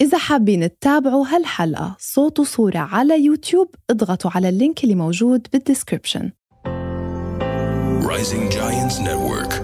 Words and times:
إذا 0.00 0.18
حابين 0.18 0.70
تتابعوا 0.70 1.26
هالحلقة 1.26 1.96
صوت 1.98 2.40
وصورة 2.40 2.78
على 2.78 3.24
يوتيوب 3.24 3.74
اضغطوا 3.90 4.30
على 4.34 4.48
ال 4.48 4.55
link 4.55 4.84
اللي 4.84 4.94
موجود 4.94 5.46
بال 5.52 5.63
description. 5.63 6.30
Rising 8.02 8.50
Giants 8.52 8.98
Network. 8.98 9.54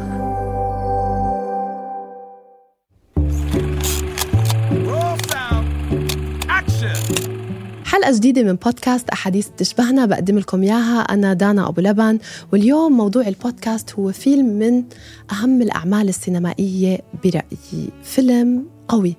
حلقة 7.84 8.12
جديدة 8.12 8.42
من 8.42 8.54
بودكاست 8.54 9.08
أحاديث 9.10 9.48
تشبهنا 9.56 10.06
بقدم 10.06 10.38
لكم 10.38 10.62
إياها 10.62 11.00
أنا 11.00 11.32
دانا 11.32 11.68
أبو 11.68 11.80
لبن. 11.80 12.18
واليوم 12.52 12.92
موضوع 12.92 13.28
البودكاست 13.28 13.94
هو 13.94 14.12
فيلم 14.12 14.46
من 14.46 14.84
أهم 15.32 15.62
الأعمال 15.62 16.08
السينمائية 16.08 16.98
برأيي 17.24 17.90
فيلم 18.02 18.66
قوي. 18.88 19.16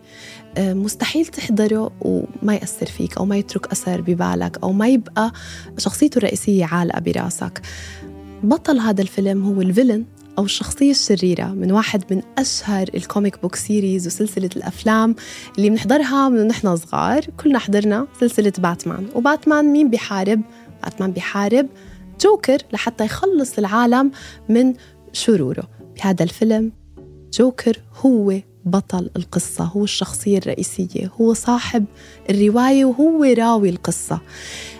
مستحيل 0.59 1.25
تحضره 1.25 1.91
وما 2.01 2.53
يأثر 2.53 2.85
فيك 2.85 3.17
أو 3.17 3.25
ما 3.25 3.37
يترك 3.37 3.71
أثر 3.71 4.01
ببالك 4.01 4.57
أو 4.63 4.71
ما 4.71 4.87
يبقى 4.87 5.31
شخصيته 5.77 6.17
الرئيسية 6.17 6.65
عالقة 6.65 6.99
براسك. 6.99 7.61
بطل 8.43 8.79
هذا 8.79 9.01
الفيلم 9.01 9.45
هو 9.45 9.61
ال 9.61 9.67
villain 9.67 10.05
أو 10.37 10.43
الشخصية 10.45 10.91
الشريرة 10.91 11.45
من 11.45 11.71
واحد 11.71 12.03
من 12.11 12.21
أشهر 12.37 12.89
ال 12.95 13.03
comic 13.03 13.41
book 13.41 13.55
series 13.55 14.07
وسلسلة 14.07 14.49
الأفلام 14.55 15.15
اللي 15.57 15.69
بنحضرها 15.69 16.29
من 16.29 16.47
نحن 16.47 16.75
صغار. 16.75 17.25
كلنا 17.25 17.59
حضرنا 17.59 18.07
سلسلة 18.19 18.53
باتمان. 18.57 19.07
وباتمان 19.15 19.65
مين 19.65 19.89
بيحارب؟ 19.89 20.41
باتمان 20.83 21.11
بيحارب 21.11 21.67
جوكر 22.21 22.57
لحتى 22.73 23.05
يخلص 23.05 23.57
العالم 23.57 24.11
من 24.49 24.73
شروره. 25.13 25.63
بهذا 25.95 26.23
الفيلم 26.23 26.71
جوكر 27.33 27.81
هو 28.05 28.33
بطل 28.67 29.09
القصة 29.15 29.63
هو 29.63 29.83
الشخصية 29.83 30.37
الرئيسية 30.37 31.11
هو 31.21 31.33
صاحب 31.33 31.85
الرواية 32.29 32.85
وهو 32.85 33.23
راوي 33.23 33.69
القصة. 33.69 34.19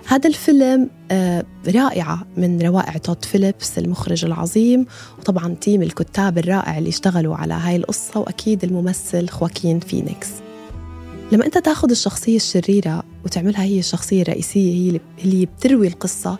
هذا 0.07 0.27
الفيلم 0.29 0.89
آه، 1.11 1.45
رائعة 1.67 2.27
من 2.37 2.61
روائع 2.61 2.97
تود 2.97 3.25
فيليبس 3.25 3.77
المخرج 3.77 4.25
العظيم 4.25 4.85
وطبعا 5.19 5.55
تيم 5.61 5.81
الكتاب 5.81 6.37
الرائع 6.37 6.77
اللي 6.77 6.89
اشتغلوا 6.89 7.35
على 7.35 7.53
هاي 7.53 7.75
القصة 7.75 8.19
وأكيد 8.19 8.63
الممثل 8.63 9.29
خواكين 9.29 9.79
فينيكس. 9.79 10.29
لما 11.31 11.45
أنت 11.45 11.57
تاخذ 11.57 11.89
الشخصية 11.89 12.35
الشريرة 12.35 13.03
وتعملها 13.27 13.63
هي 13.63 13.79
الشخصية 13.79 14.21
الرئيسية 14.21 14.73
هي 14.93 14.99
اللي- 15.23 15.45
بتروي 15.45 15.87
القصة. 15.87 16.37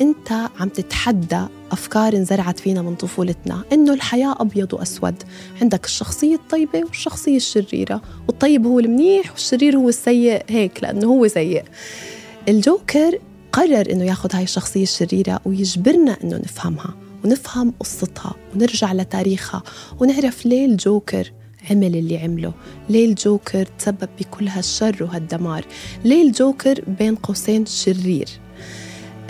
أنت 0.00 0.32
عم 0.60 0.68
تتحدى 0.68 1.40
أفكار 1.72 2.16
انزرعت 2.16 2.58
فينا 2.60 2.82
من 2.82 2.94
طفولتنا 2.94 3.64
إنه 3.72 3.94
الحياة 3.94 4.34
أبيض 4.40 4.74
وأسود. 4.74 5.14
عندك 5.62 5.84
الشخصية 5.84 6.34
الطيبة 6.34 6.78
والشخصية 6.84 7.36
الشريرة 7.36 8.02
والطيب 8.28 8.66
هو 8.66 8.78
المنيح 8.80 9.30
والشرير 9.32 9.76
هو 9.76 9.88
السيء 9.88 10.42
هيك 10.48 10.82
لأنه 10.82 11.06
هو 11.06 11.28
سيء. 11.28 11.64
الجوكر 12.48 13.18
قرر 13.52 13.90
إنه 13.92 14.04
ياخذ 14.04 14.36
هاي 14.36 14.42
الشخصية 14.42 14.82
الشريرة 14.82 15.40
ويجبرنا 15.44 16.16
إنه 16.24 16.36
نفهمها 16.36 16.94
ونفهم 17.24 17.72
قصتها 17.80 18.34
ونرجع 18.54 18.92
لتاريخها 18.92 19.62
ونعرف 20.00 20.46
ليه 20.46 20.66
الجوكر 20.66 21.32
عمل 21.70 21.96
اللي 21.96 22.18
عمله. 22.18 22.52
ليه 22.88 23.06
الجوكر 23.08 23.66
تسبب 23.78 24.08
بكل 24.20 24.48
هالشر 24.48 24.96
وهالدمار؟ 25.00 25.64
ليه 26.04 26.26
الجوكر 26.26 26.84
بين 26.98 27.14
قوسين 27.14 27.66
شرير؟ 27.66 28.28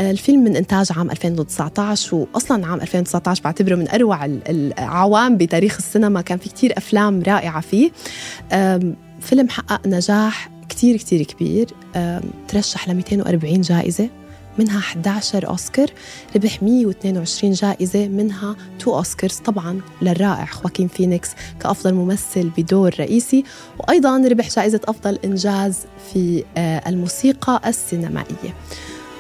الفيلم 0.00 0.44
من 0.44 0.56
إنتاج 0.56 0.86
عام 0.96 1.10
2019 1.10 2.16
وأصلا 2.16 2.66
عام 2.66 2.80
2019 2.80 3.42
بعتبره 3.44 3.74
من 3.74 3.88
أروع 3.88 4.24
ال- 4.24 4.48
الأعوام 4.48 5.36
بتاريخ 5.36 5.76
السينما. 5.76 6.20
كان 6.20 6.38
في 6.38 6.48
كتير 6.48 6.78
أفلام 6.78 7.22
رائعة 7.22 7.60
فيه. 7.60 7.90
فيلم 9.20 9.48
حقق 9.48 9.86
نجاح 9.86 10.50
كتير 10.68 10.96
كتير 10.96 11.22
كبير. 11.22 11.66
ترشح 12.48 12.88
ل 12.88 12.94
240 12.94 13.60
جائزة. 13.60 14.08
منها 14.60 14.78
11 14.78 15.48
أوسكار 15.48 15.90
ربح 16.36 16.62
122 16.62 17.52
جائزة 17.52 18.08
منها 18.08 18.56
2 18.80 18.96
أوسكارز 18.96 19.34
طبعا 19.34 19.80
للرائع 20.02 20.44
خواكين 20.44 20.88
فينيكس 20.88 21.30
كأفضل 21.60 21.94
ممثل 21.94 22.50
بدور 22.58 22.94
رئيسي 22.98 23.44
وأيضا 23.78 24.28
ربح 24.28 24.48
جائزة 24.48 24.80
أفضل 24.84 25.18
إنجاز 25.24 25.78
في 26.12 26.44
آه، 26.56 26.88
الموسيقى 26.88 27.60
السينمائية. 27.66 28.54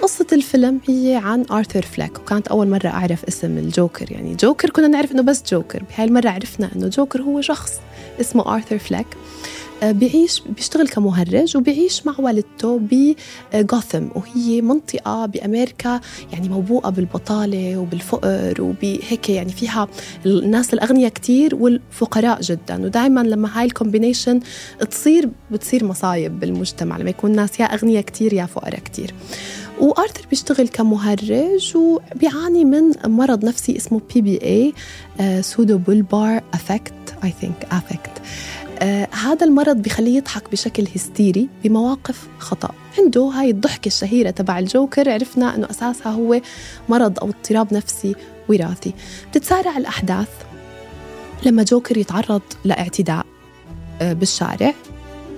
قصة 0.02 0.26
الفيلم 0.32 0.80
هي 0.88 1.20
عن 1.24 1.44
آرثر 1.50 1.82
فليك 1.82 2.18
وكانت 2.18 2.48
أول 2.48 2.68
مرة 2.68 2.88
أعرف 2.88 3.24
اسم 3.24 3.58
الجوكر. 3.58 4.12
يعني 4.12 4.34
جوكر 4.34 4.70
كنا 4.70 4.88
نعرف 4.88 5.12
إنه 5.12 5.22
بس 5.22 5.42
جوكر 5.50 5.82
بهاي 5.82 6.08
المرة 6.08 6.28
عرفنا 6.28 6.70
إنه 6.76 6.88
جوكر 6.88 7.22
هو 7.22 7.40
شخص 7.40 7.72
اسمه 8.20 8.54
آرثر 8.54 8.78
فليك 8.78 9.06
آه، 9.06 9.16
بيعيش 9.82 10.42
بيشتغل 10.56 10.88
كمهرج 10.88 11.56
وبيعيش 11.56 12.06
مع 12.06 12.14
والدته 12.18 12.80
بغوثم 13.52 14.04
وهي 14.14 14.62
منطقة 14.62 15.26
بأمريكا 15.26 16.00
يعني 16.32 16.48
موبوءة 16.48 16.90
بالبطالة 16.90 17.76
وبالفقر 17.76 18.62
وبهيك 18.62 19.30
يعني 19.30 19.52
فيها 19.52 19.88
الناس 20.26 20.74
الأغنياء 20.74 21.10
كتير 21.10 21.54
والفقراء 21.54 22.40
جدا. 22.40 22.84
ودائما 22.84 23.20
لما 23.20 23.58
هاي 23.58 23.64
ال 23.64 23.70
combination 23.70 24.40
تصير 24.90 25.28
بتصير 25.50 25.84
مصايب 25.84 26.40
بالمجتمع 26.40 26.96
لما 26.96 27.10
يكون 27.10 27.30
الناس 27.30 27.60
يا 27.60 27.64
أغنياء 27.64 28.02
كتير 28.02 28.32
يا 28.32 28.46
فقراء 28.46 28.80
كتير. 28.80 29.14
وآرثر 29.80 30.26
بيشتغل 30.30 30.68
كمهرج 30.68 31.76
وبيعاني 31.76 32.64
من 32.64 32.92
مرض 33.06 33.44
نفسي 33.44 33.76
اسمه 33.76 34.00
PBA 34.14 34.20
pseudobulbar 34.20 36.42
affect 36.54 36.92
I 37.24 37.34
think 37.40 37.66
affect 37.72 38.10
هذا 39.10 39.46
المرض 39.46 39.76
بخليه 39.76 40.16
يضحك 40.16 40.50
بشكل 40.52 40.86
هستيري 40.94 41.48
بمواقف 41.64 42.28
خطأ. 42.38 42.70
عنده 42.98 43.22
هاي 43.22 43.50
الضحكة 43.50 43.86
الشهيرة 43.86 44.30
تبع 44.30 44.58
الجوكر 44.58 45.10
عرفنا 45.10 45.54
أنه 45.54 45.70
أساسها 45.70 46.12
هو 46.12 46.40
مرض 46.88 47.18
أو 47.18 47.28
اضطراب 47.28 47.74
نفسي 47.74 48.14
وراثي. 48.48 48.92
بتتسارع 49.30 49.76
الأحداث 49.76 50.28
لما 51.46 51.62
جوكر 51.62 51.96
يتعرض 51.96 52.42
لاعتداء 52.64 53.26
آه، 54.02 54.12
بالشارع. 54.12 54.74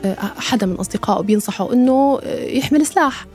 آه، 0.04 0.16
حدا 0.38 0.66
من 0.66 0.74
أصدقائه 0.74 1.22
بينصحه 1.22 1.72
أنه 1.72 2.20
آه، 2.22 2.44
يحمل 2.44 2.86
سلاح. 2.86 3.26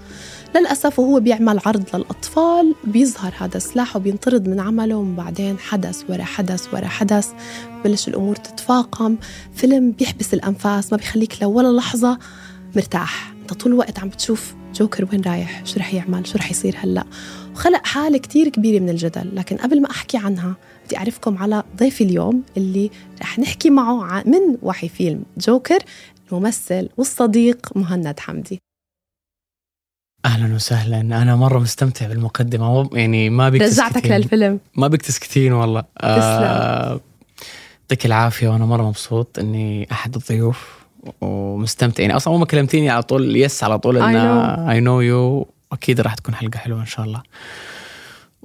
للأسف 0.56 1.00
وهو 1.00 1.20
بيعمل 1.20 1.60
عرض 1.66 1.84
للأطفال 1.96 2.76
بيظهر 2.84 3.34
هذا 3.38 3.58
السلاح 3.58 3.96
وبينطرد 3.96 4.50
من 4.50 4.60
عمله 4.60 4.96
وبعدين 4.96 5.60
حدث 5.60 6.04
ورا 6.10 6.24
حدث 6.24 6.74
ورا 6.74 6.88
حدث 6.88 7.30
بلش 7.84 8.08
الأمور 8.08 8.36
تتفاقم 8.36 9.18
فيلم 9.56 9.92
بيحبس 9.92 10.34
الأنفاس 10.34 10.92
ما 10.92 10.98
بيخليك 10.98 11.44
لولا 11.44 11.78
لحظة 11.78 12.20
مرتاح. 12.76 13.34
أنت 13.42 13.54
طول 13.54 13.72
الوقت 13.72 14.00
عم 14.00 14.10
بتشوف 14.10 14.54
جوكر 14.76 15.08
وين 15.12 15.22
رايح 15.22 15.66
شو 15.66 15.80
رح 15.80 15.94
يعمل 15.94 16.28
شو 16.28 16.38
رح 16.38 16.52
يصير 16.52 16.76
هلأ. 16.80 17.04
وخلق 17.54 17.86
حالة 17.86 18.18
كتير 18.18 18.50
كبيرة 18.50 18.80
من 18.80 18.90
الجدل 18.90 19.36
لكن 19.36 19.58
قبل 19.58 19.82
ما 19.82 19.92
أحكي 19.92 20.18
عنها 20.18 20.56
بدي 20.86 20.98
أعرفكم 20.98 21.38
على 21.38 21.64
ضيفي 21.78 22.04
اليوم 22.04 22.44
اللي 22.58 22.92
رح 23.22 23.40
نحكي 23.40 23.70
معه 23.70 24.24
من 24.26 24.58
وحي 24.62 24.90
فيلم 24.90 25.24
جوكر 25.38 25.80
الممثل 26.32 26.90
والصديق 26.98 27.78
مهند 27.78 28.20
حمدي. 28.20 28.67
أهلا 30.28 30.56
وسهلا. 30.56 31.00
أنا 31.00 31.36
مرة 31.36 31.60
مستمتع 31.60 32.08
بالمقدمة. 32.08 32.90
يعني 32.94 33.30
ما 33.30 33.50
بيك 33.50 33.62
رجعتك. 33.62 34.06
للفيلم. 34.06 34.60
ما 34.76 34.88
بيك 34.88 35.02
تسكتين 35.02 35.54
والله. 35.54 35.84
آه، 35.98 37.00
يعطيك 37.82 38.06
العافية. 38.06 38.48
وأنا 38.50 38.66
مرة 38.66 38.84
مبسوط 38.84 39.40
إني 39.40 39.88
أحد 39.92 40.16
الضيوف 40.16 40.78
ومستمتع. 41.22 42.02
يعني 42.04 42.16
أصلا 42.16 42.38
ما 42.38 42.46
كلمتيني 42.46 42.90
على 42.90 43.04
طول. 43.04 43.36
يس 43.36 43.64
على 43.64 43.80
طول 43.80 43.98
إن 43.98 44.16
I 44.70 44.80
know 44.80 45.02
you 45.02 45.48
أكيد 45.72 46.02
راح 46.02 46.16
تكون 46.16 46.36
حلقة 46.36 46.58
حلوة 46.58 46.82
إن 46.82 46.86
شاء 46.86 47.06
الله. 47.06 47.22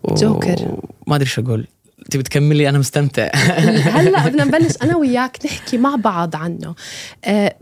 و- 0.04 0.15
جوكر. 0.15 0.76
ما 1.06 1.16
أدري 1.16 1.26
شو 1.28 1.42
أقول. 1.42 1.66
تبي 2.10 2.22
تكملي 2.22 2.69
أنا 2.69 2.78
مستمتع. 2.78 3.31
هلا 3.97 4.25
بدنا 4.28 4.44
نبلش 4.44 4.75
أنا 4.82 4.97
وياك 4.97 5.38
نحكي 5.47 5.78
مع 5.78 5.97
بعض 5.97 6.37
عنه. 6.37 6.75
آه، 7.25 7.54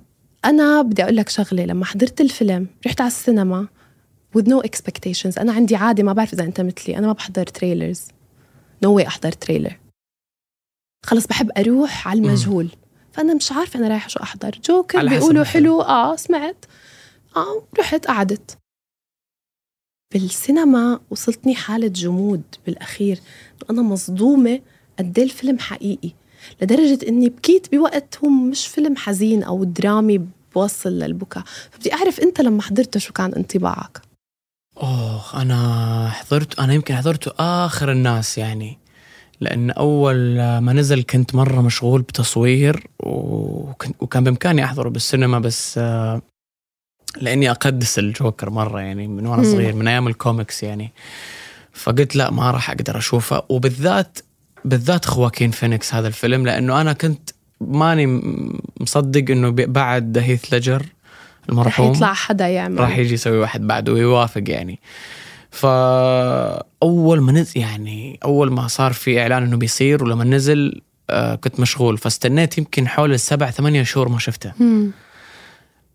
أنا 0.44 0.82
بدي 0.82 1.03
أقول 1.04 1.16
لك 1.16 1.28
شغلة. 1.28 1.64
لما 1.64 1.84
حضرت 1.84 2.21
الفيلم 2.21 2.66
رحت 2.86 3.00
على 3.00 3.09
السينما. 3.09 3.66
With 4.38 4.42
no 4.42 4.62
expectations. 4.62 5.38
أنا 5.38 5.53
عندي 5.53 5.77
عادة 5.77 6.03
ما 6.03 6.12
بعرف 6.12 6.32
إذا 6.32 6.44
أنت 6.44 6.60
مثلي. 6.60 6.98
أنا 6.98 7.06
ما 7.06 7.12
بحضر 7.12 7.47
trailers 7.47 8.03
no 8.83 8.95
way 8.95 9.07
أحضر 9.06 9.32
trailer 9.33 9.78
خلص 11.06 11.27
بحب 11.27 11.50
أروح 11.59 12.09
على 12.09 12.21
المجهول. 12.21 12.68
فأنا 13.12 13.34
مش 13.34 13.53
عارفة 13.53 13.78
أنا 13.78 13.88
رايحة 13.88 14.09
شو 14.09 14.21
أحضر. 14.22 14.60
جوكر 14.65 15.09
بيقولوا. 15.09 15.44
حلو. 15.44 15.82
آه 15.82 16.16
سمعت. 16.16 16.65
آه 17.36 17.62
رحت 17.78 18.06
قعدت. 18.06 18.59
بالسينما 20.12 21.00
وصلتني 21.10 21.54
حالة 21.54 21.88
جمود 21.88 22.42
بالأخير. 22.66 23.21
أنا 23.71 23.83
مصدومة 23.83 24.60
قد 24.98 25.18
إيه 25.18 25.24
الفيلم 25.24 25.59
حقيقي. 25.59 26.10
لدرجة 26.62 27.09
إني 27.09 27.28
بكيت 27.28 27.74
بوقت 27.74 28.18
هو 28.24 28.28
مش 28.28 28.66
فيلم 28.66 28.97
حزين 28.97 29.42
أو 29.42 29.65
درامي 29.65 30.26
بوصل 30.54 30.91
للبكاء. 30.91 31.44
فبدي 31.71 31.94
أعرف 31.94 32.21
أنت 32.21 32.41
لما 32.41 32.62
حضرته 32.62 33.00
شو 33.00 33.12
كان 33.12 33.34
انطباعك. 33.34 34.09
اوه 34.82 35.42
أنا 35.42 36.10
حضرت 36.10 36.60
أنا 36.60 36.74
يمكن 36.74 36.97
حضرته 36.97 37.32
آخر 37.38 37.92
الناس 37.92 38.38
يعني. 38.38 38.78
لأن 39.41 39.71
أول 39.71 40.36
ما 40.59 40.72
نزل 40.72 41.03
كنت 41.03 41.34
مرة 41.34 41.60
مشغول 41.60 42.03
بتصوير 42.03 42.86
وكان 42.98 44.24
بإمكاني 44.24 44.65
أحضره 44.65 44.88
بالسينما 44.88 45.38
بس 45.38 45.78
آه، 45.78 46.22
لأني 47.21 47.50
أقدس 47.50 47.98
الجوكر 47.98 48.50
مرة 48.50 48.80
يعني 48.80 49.09
من 49.09 49.27
وأنا. 49.27 49.42
صغير 49.42 49.74
من 49.74 49.88
أيام 49.88 50.09
الكوميكس 50.09 50.62
يعني. 50.62 50.92
فقلت 51.72 52.16
لا 52.16 52.30
ما 52.30 52.50
راح 52.50 52.71
أقدر 52.71 52.98
أشوفه. 52.98 53.42
وبالذات 53.48 54.18
بالذات 54.65 55.04
خواكين 55.04 55.50
فينيكس 55.50 55.94
هذا 55.94 56.09
الفيلم 56.09 56.47
لأنه 56.47 56.80
أنا 56.80 56.92
كنت 56.92 57.30
ماني 57.60 58.06
مصدق 58.80 59.30
إنه 59.30 59.50
بعد 59.50 60.18
هيث 60.18 60.53
ليجر 61.50 61.66
رح 61.66 61.78
المرحوم 61.78 61.92
يطلع 61.94 62.12
حدا 62.12 62.48
يعمل. 62.48 62.80
راح 62.80 62.98
يجي 62.98 63.14
يسوي 63.14 63.38
واحد 63.38 63.66
بعده 63.66 63.92
ويوافق 63.92 64.42
يعني. 64.47 64.80
فاول 65.50 67.20
ما 67.20 67.32
نزل 67.32 67.60
يعني 67.60 68.18
أول 68.24 68.52
ما 68.52 68.68
صار 68.68 68.92
في 68.92 69.22
إعلان 69.22 69.42
إنه 69.42 69.56
بيصير 69.56 70.04
ولما 70.04 70.24
نزل 70.24 70.80
آه 71.10 71.34
كنت 71.34 71.60
مشغول. 71.60 71.98
فاستنيت 71.98 72.58
يمكن 72.58 72.88
حول 72.88 73.12
السبع 73.12 73.50
ثمانية 73.50 73.82
شهور 73.82 74.08
ما 74.08 74.18
شفته. 74.18 74.52
مم. 74.60 74.91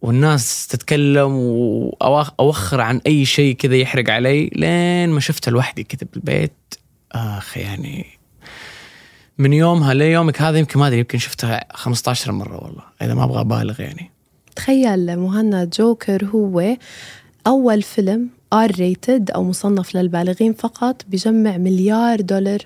والناس 0.01 0.67
تتكلم 0.67 1.31
واوخر 1.35 2.81
عن 2.81 3.01
أي 3.07 3.25
شيء 3.25 3.55
كذا 3.55 3.75
يحرق 3.75 4.09
علي 4.09 4.49
لين 4.55 5.09
ما 5.09 5.19
شفته 5.19 5.51
لوحدي 5.51 5.83
كذا 5.83 6.09
بالبيت. 6.13 6.75
آخ 7.11 7.57
يعني 7.57 8.05
من 9.37 9.53
يومها 9.53 9.93
ليومك 9.93 10.41
هذا 10.41 10.57
يمكن 10.57 10.79
ما 10.79 10.87
أدري 10.87 10.99
يمكن 10.99 11.17
شفتها 11.17 11.65
15 11.73 12.31
مرة 12.31 12.63
والله 12.63 12.83
إذا 13.01 13.13
ما 13.13 13.23
أبغى 13.23 13.41
أبالغ 13.41 13.81
يعني. 13.81 14.11
تخيل 14.55 15.19
مهند 15.19 15.69
جوكر 15.69 16.25
هو 16.25 16.77
أول 17.47 17.81
فيلم 17.81 18.29
R-rated 18.53 19.31
أو 19.31 19.43
مصنف 19.43 19.95
للبالغين 19.95 20.53
فقط 20.53 21.01
بجمع 21.07 21.57
مليار 21.57 22.21
دولار 22.21 22.59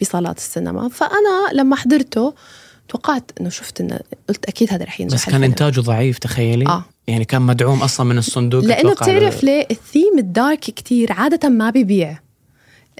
بصالات 0.00 0.36
السينما. 0.38 0.88
فأنا 0.88 1.52
لما 1.52 1.76
حضرته 1.76 2.34
توقعت 2.88 3.30
إنه 3.40 3.48
شفت 3.48 3.80
إنه 3.80 4.00
قلت 4.28 4.44
أكيد 4.44 4.72
هذا 4.72 4.84
رح 4.84 5.00
ينجح 5.00 5.14
بس 5.14 5.24
كان 5.24 5.34
الفيلم. 5.34 5.50
إنتاجه 5.50 5.80
ضعيف 5.80 6.18
تخيلي. 6.18 6.66
آه. 6.66 6.84
يعني 7.06 7.24
كان 7.24 7.42
مدعوم 7.42 7.82
أصلا 7.82 8.06
من 8.06 8.18
الصندوق 8.18 8.64
لأنه 8.64 8.92
بتعرف 8.92 9.44
ليه؟ 9.44 9.66
ال 9.70 9.78
theme 9.78 10.18
ال 10.18 10.26
dark 10.26 10.60
كتير 10.60 11.12
عادة 11.12 11.48
ما 11.48 11.70
بيبيع. 11.70 12.18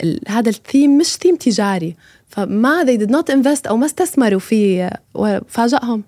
ال- 0.03 0.21
هذا 0.29 0.49
الثيم 0.49 0.99
مش 0.99 1.07
ثيم 1.07 1.37
تجاري. 1.37 1.97
فما 2.29 2.85
they 2.85 3.01
did 3.01 3.11
not 3.11 3.35
invest 3.35 3.67
أو 3.69 3.77
ما 3.77 3.87
استثمروا 3.87 4.41
فيه 4.41 4.91
وفاجأهم 5.15 6.05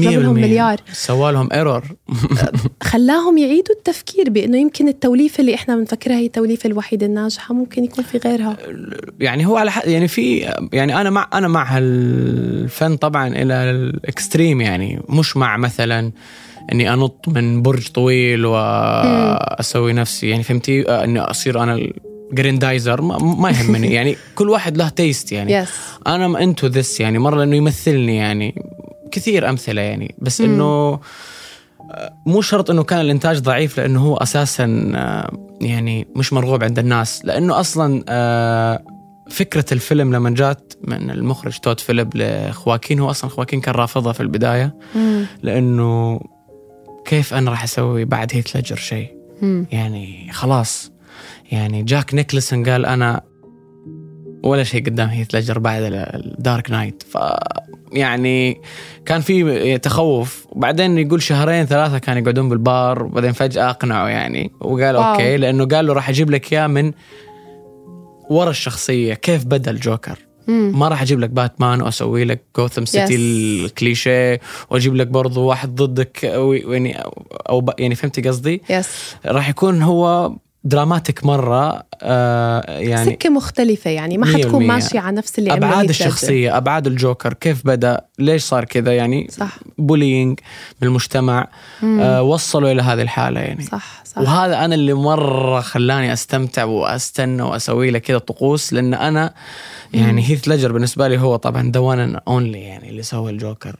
جاب 0.00 0.22
لهم 0.22 0.34
مليار. 0.34 0.80
سوى 0.92 1.32
لهم 1.32 1.48
error 1.52 1.84
خلاهم 2.82 3.38
يعيدوا 3.38 3.74
التفكير 3.74 4.30
بأنه 4.30 4.58
يمكن 4.58 4.88
التوليفة 4.88 5.40
اللي 5.40 5.54
إحنا 5.54 5.76
بنفكرها 5.76 6.16
هي 6.16 6.26
التوليفة 6.26 6.66
الوحيدة 6.66 7.06
الناجحة 7.06 7.54
ممكن 7.54 7.84
يكون 7.84 8.04
في 8.04 8.18
غيرها. 8.18 8.56
يعني 9.20 9.46
هو 9.46 9.56
على 9.56 9.70
حد 9.70 9.88
يعني 9.88 10.08
في 10.08 10.52
يعني 10.72 11.00
أنا 11.00 11.10
مع 11.10 11.28
أنا 11.34 11.48
مع 11.48 11.76
هالفن 11.76 12.96
طبعا 12.96 13.28
إلى 13.28 13.54
ال 13.54 13.67
extreme 13.67 14.60
يعني. 14.60 15.02
مش 15.08 15.36
مع 15.36 15.56
مثلا 15.56 16.12
إني 16.72 16.92
أنط 16.92 17.28
من 17.28 17.62
برج 17.62 17.88
طويل 17.88 18.46
واسوي 18.46 19.92
نفسي. 19.92 20.28
يعني 20.28 20.42
فهمتي؟ 20.42 20.88
آه، 20.88 21.04
إني 21.04 21.20
أصير 21.20 21.62
أنا 21.62 21.80
الجريندايزر. 22.30 23.00
ما, 23.02 23.18
ما 23.18 23.50
يهمني. 23.50 23.92
يعني 23.96 24.16
كل 24.34 24.50
واحد 24.50 24.76
له 24.76 24.88
taste 24.88 25.32
يعني. 25.32 25.52
yes 25.52 25.68
أنا 26.06 26.42
into 26.42 26.66
this 26.66 27.00
يعني. 27.00 27.18
مرة 27.18 27.38
لأنه 27.38 27.56
يمثلني 27.56 28.16
يعني. 28.16 28.54
كثير 29.16 29.48
أمثلة 29.48 29.82
يعني 29.82 30.14
بس 30.18 30.40
إنه 30.40 31.00
آه، 31.90 32.16
مو 32.26 32.40
شرط 32.40 32.70
إنه 32.70 32.82
كان 32.82 33.00
الإنتاج 33.00 33.38
ضعيف 33.38 33.78
لإنه 33.78 34.00
هو 34.00 34.16
أساسا 34.16 34.92
آه، 34.94 35.30
يعني 35.60 36.06
مش 36.16 36.32
مرغوب 36.32 36.64
عند 36.64 36.78
الناس. 36.78 37.24
لإنه 37.24 37.60
أصلا 37.60 38.04
آه، 38.08 38.82
فكرة 39.30 39.64
الفيلم 39.72 40.14
لما 40.14 40.30
جات 40.30 40.72
من 40.84 41.10
المخرج 41.10 41.58
تود 41.58 41.80
فيليب 41.80 42.10
لخواكين 42.14 43.00
هو 43.00 43.10
أصلا 43.10 43.30
خواكين 43.30 43.60
كان 43.60 43.74
رافضها 43.74 44.12
في 44.12 44.20
البداية. 44.20 44.74
لإنه 45.42 46.20
كيف 47.04 47.34
أنا 47.34 47.50
راح 47.50 47.62
أسوي 47.62 48.04
بعد 48.04 48.30
هيث 48.34 48.56
ليجر 48.56 48.76
شيء؟ 48.76 49.16
يعني 49.72 50.32
خلاص. 50.32 50.92
يعني 51.52 51.82
جاك 51.82 52.14
نيكلسون 52.14 52.68
قال 52.68 52.86
أنا 52.86 53.22
ولا 54.42 54.64
شيء 54.64 54.86
قدام 54.86 55.08
هيث 55.08 55.34
ليجر 55.34 55.58
بعد 55.58 55.82
الدارك 55.92 56.70
نايت 56.70 57.02
ف 57.02 57.18
يعني 57.96 58.60
كان 59.06 59.20
في 59.20 59.78
تخوف 59.78 60.46
وبعدين 60.50 60.98
يقول 60.98 61.22
شهرين 61.22 61.64
ثلاثة 61.66 61.98
كانوا 61.98 62.22
يقعدون 62.22 62.48
بالبار 62.48 63.02
وبعدين 63.02 63.32
فجأة 63.32 63.70
أقنعوا 63.70 64.08
يعني 64.08 64.50
وقال 64.60 64.96
wow. 64.96 65.12
Okay 65.12 65.36
لأنه 65.36 65.64
قال 65.66 65.86
له 65.86 65.92
راح 65.92 66.08
أجيب 66.08 66.30
لك 66.30 66.52
إياه 66.52 66.66
من 66.66 66.92
ورا 68.30 68.50
الشخصية 68.50 69.14
كيف 69.14 69.44
بدا 69.44 69.70
الجوكر 69.70 70.18
ما 70.48 70.88
راح 70.88 71.02
أجيب 71.02 71.20
لك 71.20 71.30
باتمان 71.30 71.82
وأسوي 71.82 72.24
لك 72.24 72.42
جوثم 72.56 72.84
سيتي 72.84 73.12
Yes. 73.16 73.20
الكليشيه 73.64 74.40
وأجيب 74.70 74.94
لك 74.96 75.06
برضو 75.06 75.42
واحد 75.44 75.74
ضدك 75.74 76.24
أو 76.24 76.52
يعني 76.52 77.02
أو 77.48 77.66
يعني 77.78 77.94
فهمتي 77.94 78.22
قصدي؟ 78.22 78.62
yes 78.70 79.14
راح 79.26 79.48
يكون 79.48 79.82
هو 79.82 80.32
dramatic 80.68 81.24
مرة 81.24 81.82
آه 82.02 82.78
يعني 82.78 83.10
سكة 83.10 83.30
مختلفة 83.30 83.90
يعني 83.90 84.18
ما 84.18 84.26
حتكون. 84.26 84.66
ماشية 84.66 85.00
على 85.00 85.16
نفس 85.16 85.38
اللي 85.38 85.52
أبعاد. 85.52 85.88
الشخصية 85.88 86.56
أبعاد 86.56 86.86
الجوكر 86.86 87.32
كيف 87.34 87.66
بدأ 87.66 88.00
ليش 88.18 88.42
صار 88.42 88.64
كذا 88.64 88.96
يعني 88.96 89.28
صح. 89.30 89.58
bullying 89.78 90.40
بالمجتمع 90.80 91.48
آه 91.84 92.22
وصلوا 92.22 92.72
إلى 92.72 92.82
هذه 92.82 93.02
الحالة 93.02 93.40
يعني. 93.40 93.64
صح 93.64 94.04
صح. 94.04 94.18
وهذا 94.18 94.64
أنا 94.64 94.74
اللي 94.74 94.94
مرة 94.94 95.60
خلاني 95.60 96.12
أستمتع 96.12 96.64
وأستنى 96.64 97.42
وأسوي 97.42 97.90
له 97.90 97.98
كذا 97.98 98.18
طقوس 98.18 98.72
لأن 98.72 98.94
أنا 98.94 99.34
يعني 99.94 100.22
هيث 100.30 100.48
ليجر 100.48 100.72
بالنسبة 100.72 101.08
لي 101.08 101.18
هو 101.18 101.36
طبعا 101.36 101.70
the 101.74 101.80
one 101.80 102.20
only 102.28 102.60
يعني 102.62 102.90
اللي 102.90 103.02
سوى 103.02 103.32
الجوكر 103.32 103.76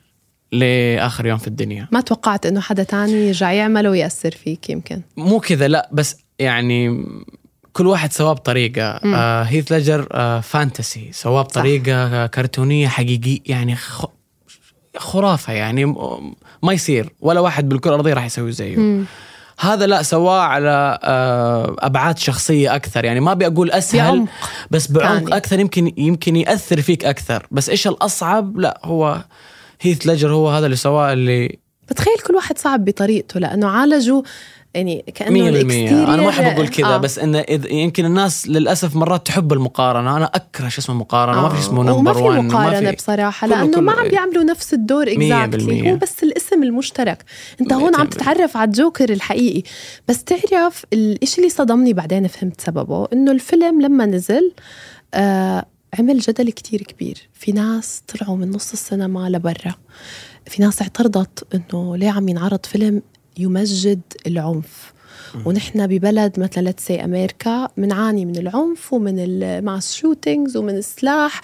لآخر 0.53 1.27
يوم 1.27 1.39
في 1.39 1.47
الدنيا. 1.47 1.89
ما 1.93 2.01
توقعت 2.01 2.47
إنه 2.47 2.61
حدا 2.61 2.83
تاني 2.83 3.13
يرجع 3.13 3.53
يعمله 3.53 3.91
ويأثر 3.91 4.31
فيك 4.31 4.71
يمكن. 4.71 5.03
مو 5.17 5.41
كذا 5.41 5.69
لا 5.69 5.89
بس 5.93 6.17
يعني 6.39 7.07
كل 7.73 7.87
واحد 7.87 8.13
سواه 8.13 8.33
بطريقة 8.33 8.83
آه 8.83 9.43
هيث 9.43 9.73
ليجر 9.73 10.09
آه 10.13 10.41
fantasy 10.41 11.09
سواه 11.13 11.43
بطريقة 11.43 12.27
كرتونية 12.27 12.89
حقيقية 12.89 13.41
يعني 13.47 13.77
خ... 13.77 14.05
خرافة 14.97 15.53
يعني 15.53 15.85
ما 16.63 16.73
يصير. 16.73 17.13
ولا 17.21 17.41
واحد 17.41 17.69
بالكرة 17.69 17.91
الأرضية 17.91 18.15
راح 18.15 18.25
يسوي 18.25 18.53
زيه. 18.53 19.05
هذا 19.59 19.87
لا 19.87 20.03
سواه 20.03 20.41
على 20.41 20.99
آه، 21.03 21.77
أبعاد 21.79 22.19
شخصية 22.19 22.75
أكثر. 22.75 23.05
يعني 23.05 23.21
ما 23.21 23.33
أبي 23.33 23.47
أقول 23.47 23.71
اسهل 23.71 24.17
بعمق 24.19 24.29
بس 24.71 24.91
بعمق 24.91 25.19
ثاني. 25.19 25.37
أكثر 25.37 25.61
يمكن 25.61 25.93
يمكن 25.97 26.37
يأثر 26.37 26.83
فيك 26.83 27.05
أكثر. 27.05 27.47
بس 27.51 27.69
إيش 27.69 27.87
الأصعب؟ 27.87 28.59
لا 28.59 28.81
هو 28.85 29.25
هيث 29.81 30.07
ليجر 30.07 30.33
هو 30.33 30.51
هذا 30.51 30.67
اللي 30.67 30.77
سواه 30.77 31.13
اللي 31.13 31.59
بتخيل 31.91 32.19
كل 32.27 32.35
واحد 32.35 32.59
صعب 32.59 32.85
بطريقته 32.85 33.41
لأنه 33.41 33.69
عالجوا 33.69 34.23
يعني 34.77 35.05
كأنه 35.15 35.31
مية 35.31 35.51
بالمية. 35.51 35.91
أنا 36.15 36.23
ما 36.23 36.29
أحب 36.29 36.45
ال 36.45 36.45
exterior- 36.45 36.53
أقول 36.55 36.69
كذا 36.69 36.87
آه. 36.95 36.97
بس 36.97 37.19
إنه 37.19 37.39
إذ 37.39 37.67
يمكن 37.73 38.05
الناس 38.05 38.49
للأسف 38.49 38.97
مرات 38.97 39.27
تحب 39.27 39.53
المقارنة. 39.53 40.17
أنا 40.17 40.25
أكره 40.25 40.69
شو 40.69 40.81
اسمه 40.81 40.95
مقارنة 40.95 41.43
ما 41.43 41.49
في 41.49 41.59
اسمه 41.59 41.83
number 41.85 42.15
في 42.15 42.21
1 42.23 42.41
مقارنة 42.45 42.91
بصراحة 42.91 43.47
كله- 43.47 43.57
لأنه 43.65 43.81
ما 43.81 43.93
كله- 43.93 44.03
عم 44.03 44.09
بيعملوا 44.09 44.45
نفس 44.45 44.75
الدور 44.75 45.13
exactly. 45.13 45.93
هو 45.93 45.97
بس 45.97 46.23
الاسم 46.23 46.63
المشترك. 46.63 47.25
أنت 47.61 47.73
هون 47.73 47.97
عم. 47.97 48.07
تتعرف 48.07 48.57
على 48.57 48.69
الجوكر 48.69 49.13
الحقيقي. 49.13 49.63
بس 50.09 50.25
تعرف 50.25 50.85
الإشي 50.93 51.39
اللي 51.39 51.51
صدمني 51.51 51.93
بعدين 51.93 52.27
فهمت 52.27 52.61
سببه 52.61 53.09
إنه 53.13 53.33
الفيلم 53.33 53.81
لما 53.83 54.07
نزل 54.07 54.53
آه 55.15 55.65
عمل 55.99 56.19
جدل 56.19 56.51
كتير 56.51 56.83
كبير. 56.83 57.29
في 57.33 57.53
ناس 57.53 58.03
طلعوا 58.09 58.37
من 58.37 58.51
نص 58.51 58.73
السينما 58.73 59.29
لبرا. 59.29 59.75
في 60.47 60.63
ناس 60.63 60.83
اعترضت 60.83 61.55
إنه 61.55 61.97
ليه 61.97 62.11
عم 62.11 62.29
ينعرض 62.29 62.67
فيلم 62.67 63.03
يمجد 63.39 64.01
العنف. 64.27 64.93
ونحن 65.45 65.87
ببلد 65.87 66.41
مثلا 66.41 66.69
let's 66.71 66.92
say 66.92 67.05
أمريكا 67.05 67.69
بنعاني 67.77 68.25
من 68.25 68.37
العنف 68.37 68.93
ومن 68.93 69.19
ال 69.19 69.34
mass 69.34 69.95
shootings 69.95 70.57
ومن 70.57 70.77
السلاح. 70.77 71.41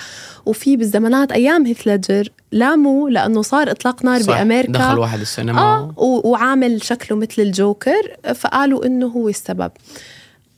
وفي 0.47 0.77
بالزمانات 0.77 1.33
أيام 1.33 1.67
هيث 1.67 1.81
ليدجر 1.81 2.29
لاموا 2.53 3.11
لأنه 3.11 3.43
صار 3.43 3.71
إطلاق 3.71 4.05
نار 4.05 4.23
صح، 4.23 4.27
بأمريكا. 4.39 4.73
دخل 4.73 4.99
واحد 4.99 5.21
السينما. 5.21 5.95
و- 5.97 6.29
وعامل 6.31 6.85
شكله 6.85 7.19
مثل 7.19 7.43
الجوكر. 7.43 8.17
فقالوا 8.35 8.87
إنه 8.87 9.07
هو 9.07 9.29
السبب. 9.29 9.71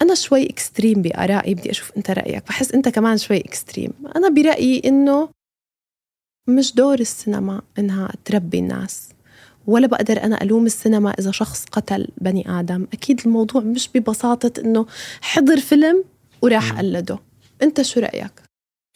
أنا 0.03 0.15
شوي 0.15 0.51
extreme 0.51 1.03
بآرائي 1.03 1.55
بدي 1.55 1.71
أشوف 1.71 1.93
أنت 1.97 2.11
رأيك. 2.11 2.45
بحس 2.49 2.73
أنت 2.73 2.89
كمان 2.89 3.19
شوي 3.19 3.39
extreme 3.41 3.91
أنا 4.17 4.29
برأيي 4.29 4.83
إنه 4.85 5.29
مش 6.49 6.75
دور 6.75 7.01
السينما 7.01 7.63
إنها 7.79 8.13
تربي 8.25 8.59
الناس. 8.59 9.09
ولا 9.67 9.87
بقدر 9.87 10.23
أنا 10.23 10.43
ألوم 10.43 10.67
السينما 10.67 11.11
إذا 11.11 11.31
شخص 11.31 11.65
قتل 11.73 12.09
بني 12.21 12.61
آدم. 12.61 12.87
أكيد 12.93 13.21
الموضوع 13.27 13.63
مش 13.63 13.89
ببساطة 13.95 14.61
إنه 14.61 14.87
حضر 15.21 15.61
فيلم 15.61 16.05
وراح 16.43 16.73
قلده. 16.79 17.19
أنت 17.63 17.83
شو 17.83 18.01
رأيك؟ 18.01 18.33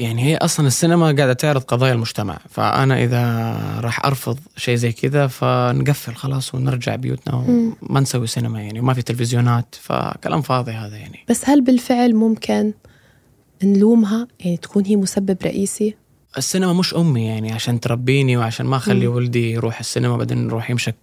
يعني 0.01 0.23
هي 0.25 0.37
أصلا 0.37 0.67
السينما 0.67 1.05
قاعدة 1.05 1.33
تعرض 1.33 1.63
قضايا 1.63 1.93
المجتمع 1.93 2.39
فأنا 2.51 3.05
إذا 3.05 3.55
راح 3.81 4.07
أرفض 4.07 4.39
شيء 4.57 4.75
زي 4.75 4.93
كذا 4.93 5.27
فنقفل 5.27 6.15
خلاص 6.15 6.55
ونرجع 6.55 6.97
بيوتنا. 6.97 7.35
وما 7.35 8.01
نسوي 8.01 8.27
سينما 8.27 8.63
يعني 8.63 8.81
وما 8.81 8.95
في 8.95 9.03
تلفزيونات 9.03 9.75
فكلام 9.81 10.43
فاضي 10.43 10.73
هذا 10.73 10.97
يعني. 10.97 11.25
بس 11.29 11.49
هل 11.49 11.61
بالفعل 11.61 12.15
ممكن 12.15 12.73
نلومها؟ 13.65 14.29
يعني 14.41 14.57
تكون 14.57 14.85
هي 14.85 14.97
مسبب 14.97 15.37
رئيسي؟ 15.45 15.95
السينما 16.39 16.73
مش 16.73 16.95
أمي 16.95 17.27
يعني 17.27 17.53
عشان 17.53 17.81
تربيني 17.81 18.37
وعشان 18.37 18.67
ما 18.67 18.77
أخلي 18.77 19.07
ولدي 19.07 19.53
يروح 19.53 19.79
السينما 19.79 20.17
بعدين 20.17 20.47
يروح 20.47 20.71
يمسك 20.71 20.95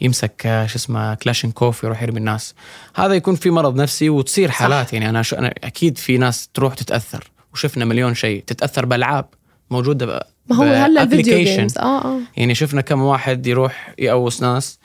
يمسك 0.00 0.42
آه، 0.46 0.66
شو 0.66 0.76
اسمه 0.76 1.14
كلاشينكوف 1.14 1.84
يروح 1.84 2.02
يرمي 2.02 2.18
الناس. 2.18 2.54
هذا 2.94 3.14
يكون 3.14 3.34
في 3.34 3.50
مرض 3.50 3.80
نفسي 3.80 4.10
وتصير 4.10 4.50
حالات 4.50 4.86
صح. 4.86 4.94
يعني. 4.94 5.08
أنا 5.08 5.22
شو 5.22 5.36
أنا 5.36 5.54
أكيد 5.64 5.98
في 5.98 6.18
ناس 6.18 6.48
تروح 6.54 6.74
تتأثر. 6.74 7.30
وشفنا 7.54 7.84
مليون 7.84 8.14
شيء. 8.14 8.44
تتأثر 8.46 8.86
بألعاب 8.86 9.24
موجودة 9.70 10.26
ما 10.50 10.56
هو 10.56 10.62
هلا 10.62 11.02
ال 11.02 11.08
video 11.08 11.38
games 11.38 11.78
آه 11.78 12.04
آه. 12.04 12.18
يعني 12.36 12.54
شفنا 12.54 12.80
كم 12.80 13.02
واحد 13.02 13.46
يروح 13.46 13.94
يقوس 13.98 14.42
ناس 14.42 14.78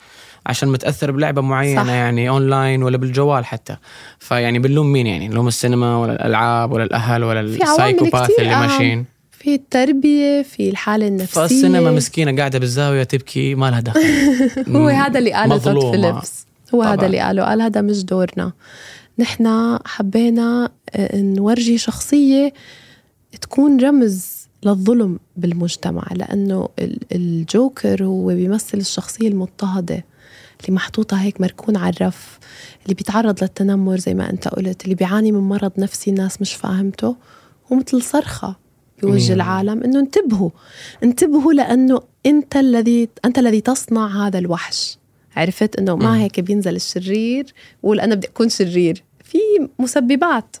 عشان 0.46 0.68
متأثر 0.68 1.10
بلعبة 1.10 1.42
معينة 1.42 1.84
صح. 1.84 1.90
يعني 1.90 2.28
اونلاين 2.28 2.82
ولا 2.82 2.96
بالجوال 2.96 3.46
حتى. 3.46 3.76
فيعني 4.18 4.58
بنلوم 4.58 4.92
مين 4.92 5.06
يعني؟ 5.06 5.28
نلوم 5.28 5.48
السينما 5.48 5.98
ولا 5.98 6.12
الألعاب 6.12 6.72
ولا 6.72 6.84
الأهل 6.84 7.24
ولا 7.24 7.40
ال 7.40 7.48
psychopath 7.48 8.30
اللي 8.38 8.54
آه. 8.54 8.66
ماشيين. 8.66 9.17
في 9.38 9.54
التربية 9.54 10.42
في 10.42 10.68
الحالة 10.68 11.08
النفسية. 11.08 11.40
فالسينما 11.40 11.90
مسكينة 11.90 12.36
قاعدة 12.36 12.58
بالزاوية 12.58 13.02
تبكي 13.02 13.54
ما 13.54 13.70
لها 13.70 13.80
دخل. 13.80 14.00
هو 14.76 14.88
هذا 14.88 15.18
اللي 15.18 15.32
قاله 15.32 15.58
تود 15.58 15.94
فيليبس. 15.94 16.46
هو 16.74 16.82
طبعا. 16.82 16.94
هذا 16.94 17.06
اللي 17.06 17.18
قاله. 17.20 17.44
قال 17.44 17.62
هذا 17.62 17.80
مش 17.80 18.04
دورنا. 18.04 18.52
نحن 19.18 19.78
حبينا 19.84 20.70
آه، 20.90 21.16
نورجي 21.16 21.78
شخصية 21.78 22.52
تكون 23.40 23.80
رمز 23.80 24.48
للظلم 24.62 25.18
بالمجتمع 25.36 26.06
لأنه 26.12 26.68
الجوكر 27.12 28.04
هو 28.04 28.26
بيمثل 28.26 28.78
الشخصية 28.78 29.28
المضطهدة 29.28 30.04
اللي 30.60 30.74
محطوطة 30.74 31.16
هيك 31.16 31.40
مركون 31.40 31.76
على 31.76 31.96
الرف 31.96 32.38
اللي 32.82 32.94
بيتعرض 32.94 33.42
للتنمر 33.42 33.96
زي 33.96 34.14
ما 34.14 34.30
أنت 34.30 34.48
قلت 34.48 34.84
اللي 34.84 34.94
بيعاني 34.94 35.32
من 35.32 35.40
مرض 35.40 35.72
نفسي 35.78 36.10
الناس 36.10 36.40
مش 36.40 36.54
فاهمته 36.54 37.16
ومثل 37.70 38.02
صرخة. 38.02 38.67
بوجه 39.02 39.32
العالم 39.32 39.82
إنه 39.82 40.00
انتبهوا 40.00 40.50
انتبهوا 41.02 41.52
لأنه 41.52 42.00
أنت 42.26 42.56
الذي 42.56 43.08
أنت 43.24 43.38
الذي 43.38 43.60
تصنع 43.60 44.26
هذا 44.26 44.38
الوحش. 44.38 44.98
عرفت؟ 45.36 45.76
إنه 45.76 45.96
ما 45.96 46.22
هيك 46.22 46.40
بينزل 46.40 46.76
الشرير 46.76 47.54
ويقول 47.82 48.00
أنا 48.00 48.14
بدي 48.14 48.26
أكون 48.26 48.48
شرير. 48.48 49.04
في 49.24 49.38
مسببات. 49.78 50.56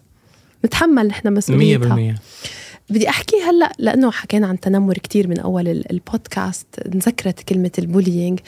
نتحمل 0.64 1.06
نحن 1.06 1.32
مسؤوليتها. 1.32 2.14
100% 2.14 2.90
بدي 2.90 3.08
أحكي 3.08 3.36
هلأ 3.36 3.72
لأنه 3.78 4.10
حكينا 4.10 4.46
عن 4.46 4.60
تنمر 4.60 4.98
كثير 4.98 5.28
من 5.28 5.38
أول 5.38 5.68
البودكاست. 5.68 6.66
نذكرت 6.94 7.40
كلمة 7.40 7.70
البولينج 7.78 8.40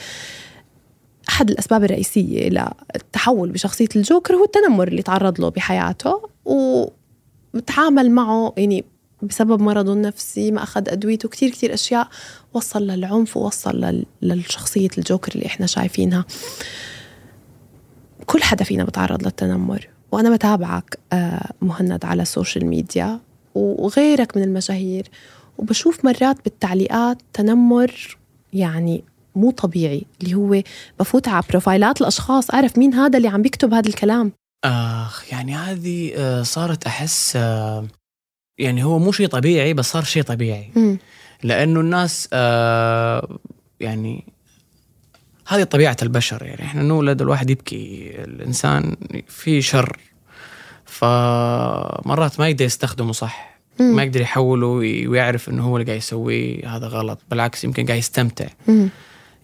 أحد 1.29 1.51
الأسباب 1.51 1.85
الرئيسية 1.85 2.49
للتحول 2.49 3.51
بشخصية 3.51 3.89
الجوكر 3.97 4.35
هو 4.35 4.45
التنمر 4.45 4.89
اللي 4.89 5.03
تعرض 5.03 5.41
له 5.41 5.49
بحياته 5.49 6.29
وتعامل 7.55 8.11
معه 8.11 8.55
يعني 8.57 8.85
بسبب 9.23 9.63
مرضه 9.63 9.93
النفسي 9.93 10.51
ما 10.51 10.63
أخذ 10.63 10.89
أدويته 10.89 11.29
كتير 11.29 11.51
كتير 11.51 11.75
أشياء. 11.75 12.09
وصل 12.55 12.83
للعنف 12.87 13.37
ووصل 13.37 14.05
للشخصية 14.23 14.89
الجوكر 14.99 15.33
اللي 15.35 15.47
إحنا 15.47 15.67
شايفينها. 15.67 16.25
كل 18.27 18.43
حدا 18.43 18.65
فينا 18.65 18.85
بتعرض 18.85 19.23
للتنمر. 19.23 19.89
وأنا 20.13 20.35
بتابعك 20.37 20.99
آه، 21.13 21.51
مهند 21.63 22.05
على 22.05 22.23
ال 22.23 22.29
social 22.29 22.67
media 22.67 23.21
وغيرك 23.55 24.37
من 24.37 24.43
المشاهير. 24.43 25.09
وبشوف 25.59 26.05
مرات 26.05 26.45
بالتعليقات 26.45 27.19
تنمر 27.33 28.17
يعني 28.53 29.05
مو 29.35 29.51
طبيعي 29.51 30.07
اللي 30.23 30.35
هو 30.35 30.63
بفوت 31.01 31.29
على 31.29 31.45
profileات 31.51 32.01
الأشخاص 32.01 32.51
أعرف 32.51 32.79
مين 32.79 32.95
هذا 32.95 33.17
اللي 33.17 33.29
عم 33.29 33.43
بيكتب 33.43 33.75
هذا 33.75 33.89
الكلام. 33.89 34.33
آخ 34.65 35.33
يعني 35.33 35.55
هذه 35.55 36.13
آه، 36.17 36.43
صارت 36.43 36.87
أحس 36.87 37.33
آه، 37.37 37.87
يعني 38.61 38.85
هو 38.85 38.99
مو 38.99 39.13
شيء 39.13 39.27
طبيعي 39.27 39.75
بس 39.75 39.91
صار 39.91 40.05
شيء 40.05 40.23
طبيعي 40.23 40.71
م. 40.77 40.97
لأنه 41.43 41.81
الناس 41.81 42.29
آه 42.33 43.39
يعني 43.81 44.25
هذه 45.47 45.63
طبيعة 45.63 45.97
البشر 46.03 46.43
يعني 46.43 46.63
إحنا 46.63 46.83
نولد 46.83 47.23
الواحد 47.23 47.51
يبكي 47.51 48.11
الإنسان 48.19 48.97
في 49.29 49.63
شر 49.63 49.99
فمرات 50.85 52.41
ما 52.41 52.49
يقدر 52.49 52.65
يستخدمه 52.65 53.13
صح 53.13 53.61
م. 53.81 53.85
ما 53.85 54.03
يقدر 54.03 54.21
يحوله 54.21 54.67
ويعرف 54.67 55.49
إنه 55.49 55.65
هو 55.65 55.77
اللي 55.77 55.87
قاعد 55.87 55.99
يسويه 55.99 56.77
هذا 56.77 56.87
غلط 56.87 57.19
بالعكس 57.31 57.65
يمكن 57.65 57.87
قاعد 57.87 57.99
يستمتع 57.99 58.47
م. 58.69 58.87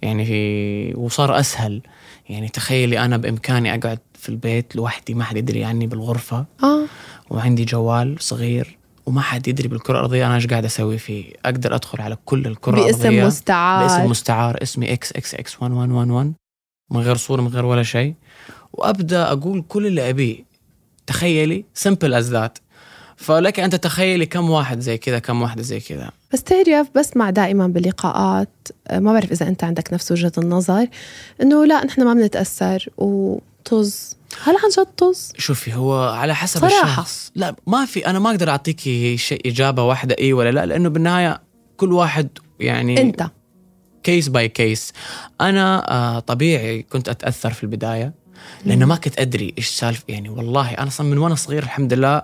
يعني 0.02 0.26
في 0.26 0.94
وصار 0.94 1.40
أسهل 1.40 1.82
يعني 2.28 2.48
تخيلي 2.48 2.98
أنا 2.98 3.16
بإمكاني 3.16 3.74
أقعد 3.74 3.98
في 4.14 4.28
البيت 4.28 4.76
لوحدي 4.76 5.14
ما 5.14 5.24
حد 5.24 5.36
يدري 5.36 5.64
عني 5.64 5.86
بالغرفة 5.86 6.44
آه. 6.62 6.84
وعندي 7.30 7.64
جوال 7.64 8.16
صغير 8.20 8.78
وما 9.06 9.20
حد 9.20 9.48
يدري 9.48 9.68
بالكرة 9.68 9.94
الأرضية 9.94 10.26
أنا 10.26 10.34
إيش 10.34 10.46
قاعد 10.46 10.64
أسوي 10.64 10.98
فيه. 10.98 11.32
أقدر 11.44 11.74
أدخل 11.74 12.00
على 12.00 12.16
كل 12.24 12.46
الكرة 12.46 12.74
باسم 12.74 13.00
الأرضية 13.00 13.22
باسم 13.22 13.26
مستعار. 13.26 13.82
باسم 13.82 14.10
مستعار. 14.10 14.62
اسمي 14.62 14.92
إكس 14.92 15.12
إكس 15.12 15.34
إكس 15.34 15.54
1111 15.54 16.32
من 16.90 17.00
غير 17.00 17.16
صورة 17.16 17.42
من 17.42 17.48
غير 17.48 17.64
ولا 17.64 17.82
شيء. 17.82 18.14
وأبدأ 18.72 19.32
أقول 19.32 19.64
كل 19.68 19.86
اللي 19.86 20.10
أبيه. 20.10 20.44
تخيلي 21.06 21.64
سمبل 21.74 22.14
از 22.14 22.30
ذات 22.30 22.58
فلك 23.16 23.60
أن 23.60 23.70
تتخيلي 23.70 24.26
كم 24.26 24.50
واحد 24.50 24.80
زي 24.80 24.98
كذا 24.98 25.18
كم 25.18 25.42
واحدة 25.42 25.62
زي 25.62 25.80
كذا. 25.80 26.10
بس 26.32 26.42
تعرف 26.42 26.88
بسمع 26.96 27.30
دائما 27.30 27.66
باللقاءات 27.66 28.48
ما 28.92 29.12
بعرف 29.12 29.32
إذا 29.32 29.48
أنت 29.48 29.64
عندك 29.64 29.92
نفس 29.92 30.12
وجهة 30.12 30.32
النظر 30.38 30.86
إنه 31.42 31.64
لا 31.64 31.84
نحن 31.84 32.04
ما 32.04 32.14
بنتأثر 32.14 32.88
وطز 32.96 34.15
هل 34.44 34.56
عن 34.64 34.70
جد 34.78 34.92
طز؟ 34.96 35.32
شوفي 35.38 35.74
هو 35.74 36.08
على 36.08 36.34
حسب 36.34 36.60
صراحة. 36.60 36.84
الشخص. 36.90 37.32
لا 37.34 37.56
ما 37.66 37.84
في 37.84 38.06
أنا 38.06 38.18
ما 38.18 38.30
أقدر 38.30 38.50
اعطيكي 38.50 39.16
شيء 39.16 39.40
إجابة 39.48 39.82
واحدة 39.82 40.16
اي 40.20 40.32
ولا 40.32 40.50
لا 40.50 40.66
لأنه 40.66 40.88
بالنهاية 40.88 41.40
كل 41.76 41.92
واحد 41.92 42.28
يعني 42.60 43.00
أنت. 43.00 43.30
case 44.02 44.28
by 44.28 44.48
case 44.48 44.92
أنا 45.40 45.92
آه 45.92 46.18
طبيعي 46.18 46.82
كنت 46.82 47.08
أتأثر 47.08 47.52
في 47.52 47.62
البداية 47.62 48.14
لأنه 48.64 48.86
ما 48.86 48.96
كنت 48.96 49.20
أدري 49.20 49.54
إيش 49.58 49.68
سالفة 49.68 50.04
يعني 50.08 50.28
والله 50.28 50.70
أنا 50.70 50.86
أصلا 50.88 51.06
من 51.06 51.18
وأنا 51.18 51.34
صغير 51.34 51.62
الحمد 51.62 51.92
لله 51.92 52.22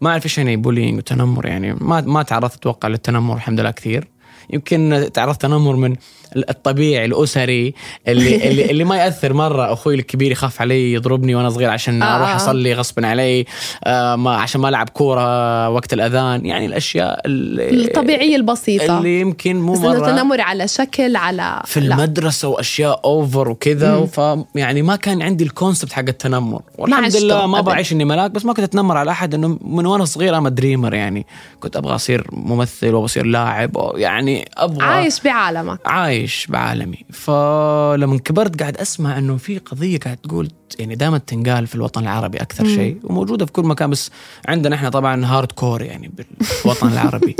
ما 0.00 0.10
أعرف 0.10 0.24
إيش 0.24 0.38
يعني 0.38 0.56
bullying 0.56 0.98
وتنمر 0.98 1.46
يعني 1.46 1.74
ما 1.74 2.00
ما 2.00 2.22
تعرضت 2.22 2.54
أتوقع 2.54 2.88
للتنمر 2.88 3.36
الحمد 3.36 3.60
لله 3.60 3.70
كثير. 3.70 4.08
يمكن 4.50 5.10
تعرضت 5.14 5.42
تنمر 5.42 5.76
من 5.76 5.96
الطبيعي 6.36 7.04
الأسري 7.04 7.74
اللي 8.08 8.36
اللي, 8.48 8.70
اللي 8.70 8.84
ما 8.84 8.96
يأثر 8.96 9.32
مرة. 9.32 9.72
أخوي 9.72 9.94
الكبير 9.94 10.32
يخاف 10.32 10.60
علي 10.60 10.92
يضربني 10.92 11.34
وأنا 11.34 11.50
صغير 11.50 11.70
عشان 11.70 12.02
آه. 12.02 12.16
أروح 12.16 12.34
أصلي 12.34 12.74
غصبا 12.74 13.06
علي 13.06 13.44
آه 13.84 14.16
ما 14.16 14.36
عشان 14.36 14.60
ما 14.60 14.68
ألعب 14.68 14.88
كورة 14.88 15.68
وقت 15.68 15.92
الأذان. 15.92 16.46
يعني 16.46 16.66
الأشياء 16.66 17.20
الطبيعية 17.26 18.36
البسيطة. 18.36 18.98
اللي 18.98 19.20
يمكن 19.20 19.56
مو 19.56 19.74
مرة. 19.74 20.06
تنمر 20.06 20.40
على 20.40 20.68
شكل 20.68 21.16
على 21.16 21.62
في 21.64 21.80
لا. 21.80 21.94
المدرسة 21.94 22.48
وأشياء 22.48 23.00
over 23.04 23.48
وكذا 23.48 24.06
فيعني 24.06 24.82
ما 24.82 24.96
كان 24.96 25.22
عندي 25.22 25.44
ال 25.44 25.50
concept 25.50 25.92
حق 25.92 26.04
التنمر. 26.08 26.62
والحمد 26.78 27.16
لله 27.16 27.46
ما 27.46 27.60
بعيش 27.60 27.92
إني 27.92 28.04
ملاك 28.04 28.30
بس 28.30 28.44
ما 28.44 28.52
كنت 28.52 28.64
أتنمر 28.64 28.96
على 28.96 29.10
أحد 29.10 29.34
إنه 29.34 29.58
من 29.64 29.86
وأنا 29.86 30.04
صغير 30.04 30.38
أنا 30.38 30.48
dreamer 30.48 30.94
يعني. 30.94 31.26
كنت 31.60 31.76
أبغى 31.76 31.94
أصير 31.94 32.26
ممثل 32.32 32.86
وأبغى 32.86 33.04
أصير 33.04 33.26
لاعب 33.26 33.92
يعني 33.94 34.41
أبغى 34.56 34.84
عايش 34.84 35.20
بعالمك. 35.20 35.80
عايش 35.86 36.22
عايش 36.22 36.46
بعالمي. 36.46 37.04
فلما 37.12 38.18
كبرت 38.18 38.60
قاعد 38.60 38.76
أسمع 38.76 39.18
إنه 39.18 39.36
في 39.36 39.58
قضية 39.58 39.98
قاعد 39.98 40.16
تقول 40.16 40.48
يعني 40.78 40.94
دائما 40.94 41.18
تنقال 41.18 41.66
في 41.66 41.74
الوطن 41.74 42.02
العربي 42.02 42.38
أكثر 42.38 42.64
شيء 42.64 42.98
وموجودة 43.04 43.46
في 43.46 43.52
كل 43.52 43.62
مكان 43.62 43.90
بس 43.90 44.10
عندنا 44.48 44.76
إحنا 44.76 44.88
طبعا 44.88 45.24
hardcore 45.26 45.82
يعني 45.82 46.08
بالوطن 46.08 46.88
العربي. 46.92 47.36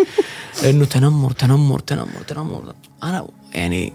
إنه 0.64 0.84
تنمر 0.84 1.30
تنمر 1.30 1.78
تنمر 1.78 2.22
تنمر. 2.28 2.74
أنا 3.02 3.26
يعني 3.54 3.92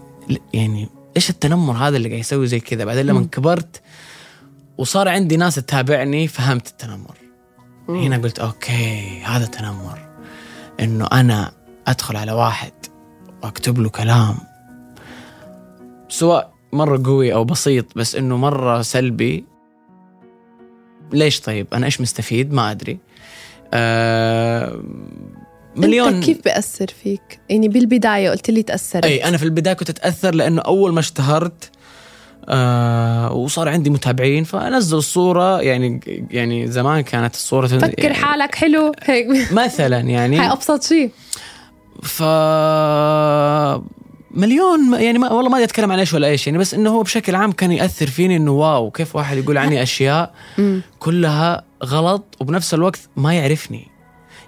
يعني 0.54 0.88
إيش 1.16 1.30
التنمر 1.30 1.72
هذا 1.74 1.96
اللي 1.96 2.08
قاعد 2.08 2.20
يسوي 2.20 2.46
زي 2.46 2.60
كذا؟ 2.60 2.84
بعدين 2.84 3.06
لما 3.06 3.26
كبرت 3.32 3.82
وصار 4.78 5.08
عندي 5.08 5.36
ناس 5.36 5.54
تتابعني 5.54 6.28
فهمت 6.28 6.66
التنمر. 6.66 7.16
هنا 7.88 8.16
قلت 8.16 8.38
okay 8.38 9.22
هذا 9.24 9.46
تنمر. 9.46 10.08
إنه 10.80 11.06
أنا 11.12 11.52
أدخل 11.86 12.16
على 12.16 12.32
واحد 12.32 12.72
واكتب 13.42 13.78
له 13.78 13.88
كلام. 13.88 14.34
سواء 16.08 16.52
مرة 16.72 17.02
قوي 17.04 17.34
أو 17.34 17.44
بسيط 17.44 17.86
بس 17.96 18.14
إنه 18.14 18.36
مرة 18.36 18.82
سلبي. 18.82 19.44
ليش 21.12 21.40
طيب؟ 21.40 21.66
أنا 21.74 21.86
إيش 21.86 22.00
مستفيد؟ 22.00 22.52
ما 22.52 22.70
أدري. 22.70 22.98
آه 23.74 24.82
مليون 25.76 26.14
انت 26.14 26.24
كيف 26.24 26.44
بأثر 26.44 26.86
فيك؟ 27.02 27.40
يعني 27.48 27.68
بالبداية 27.68 28.30
قلت 28.30 28.50
لي 28.50 28.62
تأثرت. 28.62 29.04
أي 29.04 29.24
أنا 29.24 29.36
في 29.36 29.42
البداية 29.42 29.74
كنت 29.74 29.90
أتأثر 29.90 30.34
لأنه 30.34 30.62
أول 30.62 30.92
ما 30.92 31.00
اشتهرت 31.00 31.70
آه 32.48 33.32
وصار 33.32 33.68
عندي 33.68 33.90
متابعين 33.90 34.44
فأنزل 34.44 34.96
الصورة 34.96 35.60
يعني 35.60 36.00
يعني 36.30 36.66
زمان 36.66 37.00
كانت 37.00 37.34
الصورة 37.34 37.66
فكر 37.66 38.04
يعني 38.04 38.14
حالك 38.14 38.54
حلو 38.54 38.92
هيك. 39.02 39.52
مثلا 39.52 40.00
يعني. 40.00 40.38
هاي 40.38 40.52
أبسط 40.52 40.82
شيء 40.82 41.10
ف 42.02 42.22
مليون 44.30 44.94
يعني 45.00 45.18
ما 45.18 45.32
والله 45.32 45.50
ما 45.50 45.64
أتكلم 45.64 45.92
عن 45.92 45.98
إيش 45.98 46.14
ولا 46.14 46.26
إيش 46.26 46.46
يعني 46.46 46.58
بس 46.58 46.74
إنه 46.74 46.90
هو 46.90 47.02
بشكل 47.02 47.34
عام 47.34 47.52
كان 47.52 47.72
يأثر 47.72 48.06
فيني 48.06 48.36
إنه 48.36 48.52
واو 48.52 48.90
كيف 48.90 49.16
واحد 49.16 49.36
يقول 49.36 49.58
عني 49.58 49.82
أشياء 49.82 50.34
كلها 50.98 51.62
غلط 51.84 52.24
وبنفس 52.40 52.74
الوقت 52.74 53.08
ما 53.16 53.34
يعرفني. 53.34 53.86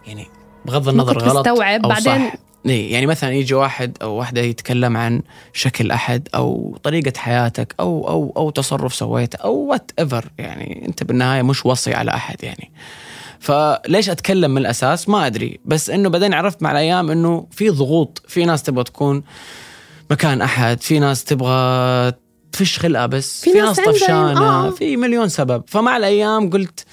يعني 0.06 0.26
بغض 0.64 0.88
النظر 0.88 1.18
غلط 1.18 1.48
أو 1.84 1.88
بعدين- 1.88 2.28
صح 2.28 2.34
يعني 2.64 3.06
مثلا 3.06 3.32
يجي 3.32 3.54
واحد 3.54 3.96
أو 4.02 4.14
واحدة 4.14 4.40
يتكلم 4.40 4.96
عن 4.96 5.22
شكل 5.52 5.90
أحد 5.90 6.28
أو 6.34 6.78
طريقة 6.82 7.12
حياتك 7.16 7.74
أو 7.80 8.08
أو 8.08 8.32
أو 8.36 8.50
تصرف 8.50 8.94
سويته 8.94 9.36
أو 9.36 9.54
وات 9.54 9.90
ايفر 9.98 10.24
يعني 10.38 10.84
أنت 10.88 11.02
بالنهاية 11.04 11.42
مش 11.42 11.66
وصي 11.66 11.94
على 11.94 12.10
أحد 12.10 12.44
يعني. 12.44 12.70
فليش 13.40 14.10
أتكلم 14.10 14.50
من 14.50 14.58
الأساس؟ 14.58 15.08
ما 15.08 15.26
أدري. 15.26 15.60
بس 15.64 15.90
إنه 15.90 16.08
بعدين 16.08 16.34
عرفت 16.34 16.62
مع 16.62 16.72
الأيام 16.72 17.10
إنه 17.10 17.46
في 17.50 17.70
ضغوط 17.70 18.22
في 18.28 18.44
ناس 18.44 18.62
تبغى 18.62 18.84
تكون 18.84 19.22
مكان 20.10 20.42
أحد 20.42 20.82
في 20.82 20.98
ناس 20.98 21.24
تبغى 21.24 22.12
تفش 22.52 22.78
خلقها 22.78 23.06
بس 23.06 23.44
في 23.44 23.52
في, 23.52 23.58
ناس 23.58 23.78
ناس 23.78 23.88
طفشانة 23.88 24.40
آه. 24.40 24.70
في 24.70 24.96
مليون 24.96 25.28
سبب. 25.28 25.62
فمع 25.66 25.96
الأيام 25.96 26.50
قلت 26.50 26.84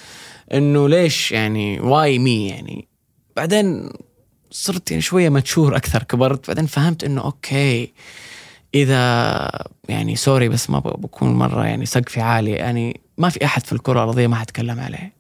إنه 0.54 0.90
ليش 0.90 1.32
يعني 1.32 1.80
why 1.80 2.20
me 2.20 2.48
يعني؟ 2.48 2.88
بعدين 3.36 3.90
صرت 4.52 4.92
يعني 4.92 5.02
شوية 5.02 5.30
mature 5.30 5.76
أكثر 5.76 6.04
كبرت. 6.04 6.48
بعدين 6.48 6.66
فهمت 6.66 7.04
إنه 7.04 7.22
okay 7.22 7.94
إذا 8.76 9.50
يعني 9.90 10.16
sorry 10.16 10.50
بس 10.50 10.70
ما 10.70 10.80
بكون 10.80 11.34
مرة 11.34 11.66
يعني 11.66 11.86
سقفي 11.86 12.22
عالي. 12.22 12.52
يعني 12.52 13.02
ما 13.18 13.30
في 13.30 13.46
أحد 13.46 13.66
في 13.66 13.74
الكرة 13.74 13.94
الأرضية 14.04 14.28
ما 14.28 14.36
حتكلم 14.36 14.80
عليه. 14.80 15.17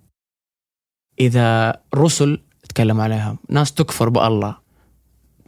إذا 1.19 1.75
رسل 1.95 2.39
تكلم 2.69 3.01
عليهم 3.01 3.37
ناس 3.49 3.73
تكفر 3.73 4.09
بالله. 4.09 4.55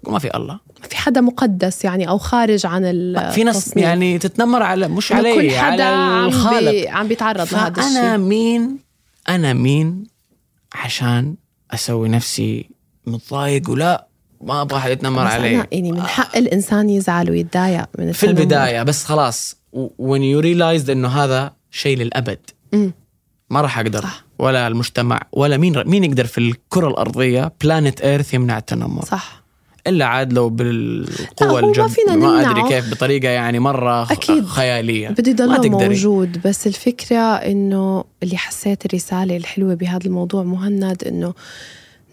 ما 0.08 0.20
في 0.20 0.38
الله. 0.38 0.60
ما 0.82 0.88
في 0.90 0.98
حدا 0.98 1.22
مقدس 1.22 1.86
يعني 1.86 2.10
أو 2.10 2.18
خارج 2.18 2.66
عن 2.66 2.86
ال 2.86 3.32
في 3.32 3.44
ناس 3.44 3.78
يعني 3.78 4.18
تتنمر 4.20 4.64
على 4.64 4.88
مش 4.88 5.12
علي 5.12 5.34
كل 5.36 5.52
حدا 5.58 5.84
على 5.84 5.84
عم, 5.84 6.26
الخالق. 6.26 6.72
بي 6.72 6.88
عم 6.90 7.08
بيتعرض 7.08 7.54
لهذا 7.54 7.82
الشيء. 7.88 8.18
مين؟ 8.18 8.78
أنا 9.30 9.54
مين؟ 9.54 10.04
عشان 10.74 11.36
أسوي 11.72 12.10
نفسي 12.10 12.70
متضايق 13.08 13.70
ولا 13.70 14.08
ما 14.42 14.62
أبغى 14.62 14.78
أحد 14.78 14.92
يتنمر 14.92 15.28
علي. 15.28 15.54
يعني 15.54 15.92
من 15.92 16.02
حق 16.02 16.38
الإنسان 16.38 16.90
يزعل 16.90 17.30
ويتضايق 17.30 17.86
من 18.00 18.12
في. 18.12 18.26
البداية 18.26 18.84
بس 18.84 19.04
خلاص. 19.04 19.56
و- 19.74 19.88
when 19.88 20.20
you 20.22 20.44
realized 20.46 20.90
إنه 20.90 21.08
هذا 21.08 21.54
شيء 21.72 21.98
للأبد. 21.98 22.40
أمم. 22.74 22.94
ما 23.50 23.62
راح 23.62 23.80
أقدر. 23.80 24.02
صح. 24.02 24.24
ولا 24.40 24.68
المجتمع 24.68 25.20
ولا 25.32 25.58
مين 25.58 25.84
مين 25.88 26.04
يقدر 26.04 26.26
في 26.26 26.38
الكرة 26.38 26.88
الأرضية 26.88 27.52
بلانت 27.64 28.02
إيرث 28.02 28.34
يمنع 28.34 28.58
التنمر 28.58 29.06
صح 29.06 29.40
إلا 29.88 30.06
عاد 30.06 30.34
لو 30.34 30.50
بالقوة 30.50 31.60
هو 31.60 31.72
ما 31.72 31.88
فينا 31.88 32.16
ما. 32.16 32.52
أدري 32.52 32.70
كيف 32.70 32.92
بطريقة 32.92 33.30
يعني 33.30 33.60
مرة 33.60 34.12
أكيد. 34.12 34.46
خيالية 34.46 35.08
يضله 35.08 35.56
تقدري. 35.58 35.70
موجود 35.70 36.42
بس 36.48 36.68
الفكرة 36.68 37.36
إنه 37.36 38.04
اللي 38.24 38.38
حسيت 38.38 38.86
الرسالة 38.86 39.38
الحلوة 39.38 39.74
بهذا 39.74 40.06
الموضوع 40.06 40.44
مهند 40.44 41.04
إنه 41.04 41.34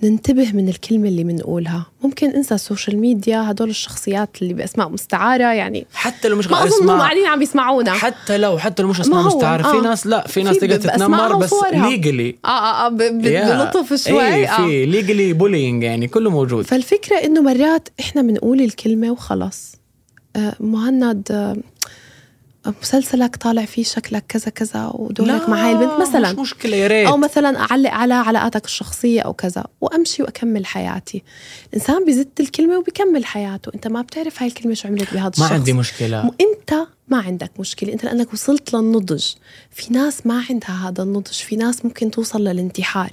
ننتبه 0.03 0.53
من 0.53 0.69
الكلمة 0.69 1.09
اللي 1.09 1.25
بنقولها 1.25 1.87
ممكن 2.03 2.31
انسى 2.31 2.55
السوشيال 2.55 2.99
ميديا 2.99 3.51
هدول 3.51 3.71
الشخصيات 3.71 4.29
اللي 4.43 4.55
باسماء 4.55 4.89
مستعارة 4.89 5.53
يعني 5.53 5.87
حتى 5.95 6.29
لو 6.29 6.37
مش 6.37 6.47
ما 6.49 6.57
انهم 6.63 6.67
اسماء 6.73 6.99
قاعدين 6.99 7.27
عم 7.27 7.39
بيسمعونا 7.39 7.93
حتى 7.93 8.39
لو 8.39 8.59
حتى 8.59 8.83
لو 8.83 8.89
مش 8.89 9.01
هو، 9.01 9.23
مستعارة. 9.23 9.63
في 9.63 9.79
آه. 9.79 9.81
ناس 9.81 10.07
لا 10.07 10.27
في 10.27 10.43
ناس 10.43 10.59
في 10.59 10.67
تقدر 10.67 10.77
تتنمر 10.77 11.37
بس. 11.37 11.55
ليجلي 11.73 12.37
آه 12.45 12.49
آه, 12.49 12.87
آه 12.87 12.89
بلطف 12.89 13.95
شوي. 14.09 14.27
اي 14.27 14.49
آه. 14.49 14.57
في 14.57 14.87
legally 14.87 15.33
bullying 15.33 15.83
يعني 15.83 16.09
كله 16.09 16.31
موجود. 16.31 16.65
فالفكرة 16.65 17.17
إنه 17.17 17.41
مرات 17.41 17.89
إحنا 18.01 18.23
بنقول 18.23 18.61
الكلمة 18.61 19.11
وخلص 19.11 19.77
آه، 20.37 20.55
مهند 20.61 21.29
آه، 21.31 21.57
مسلسلك 22.83 23.37
طالع 23.37 23.65
فيه 23.65 23.85
شكلك 23.85 24.25
كذا 24.29 24.51
كذا 24.51 24.91
ودورك 24.95 25.49
مع 25.49 25.67
هاي 25.67 25.73
البنت 25.73 26.01
مثلا 26.01 26.33
مش 26.33 26.39
مشكلة 26.39 26.77
يا 26.77 26.87
ريت. 26.87 27.09
أو 27.09 27.17
مثلا 27.17 27.61
أعلق 27.61 27.91
على 27.91 28.15
علاقاتك 28.15 28.65
الشخصية 28.65 29.21
أو 29.21 29.33
كذا 29.33 29.65
وأمشي 29.81 30.23
وأكمل 30.23 30.67
حياتي. 30.67 31.23
الإنسان 31.69 32.05
بيزت 32.05 32.41
الكلمة 32.41 32.79
وبيكمل 32.79 33.25
حياته. 33.25 33.73
أنت 33.75 33.87
ما 33.89 34.03
بتعرف 34.03 34.43
هاي 34.43 34.49
الكلمة 34.49 34.75
شو 34.75 34.89
عملت 34.89 35.15
بهذا 35.15 35.23
ما 35.25 35.29
الشخص. 35.29 35.53
عندي 35.53 35.73
مشكلة 35.73 36.27
وانت 36.27 36.87
ما 37.09 37.19
عندك 37.19 37.51
مشكلة. 37.61 37.93
أنت 37.93 38.05
لأنك 38.05 38.33
وصلت 38.33 38.75
للنضج. 38.75 39.25
في 39.71 39.93
ناس 39.93 40.27
ما 40.27 40.45
عندها 40.51 40.89
هذا 40.89 41.03
النضج. 41.03 41.33
في 41.33 41.57
ناس 41.57 41.85
ممكن 41.85 42.11
توصل 42.11 42.45
للانتحار. 42.45 43.11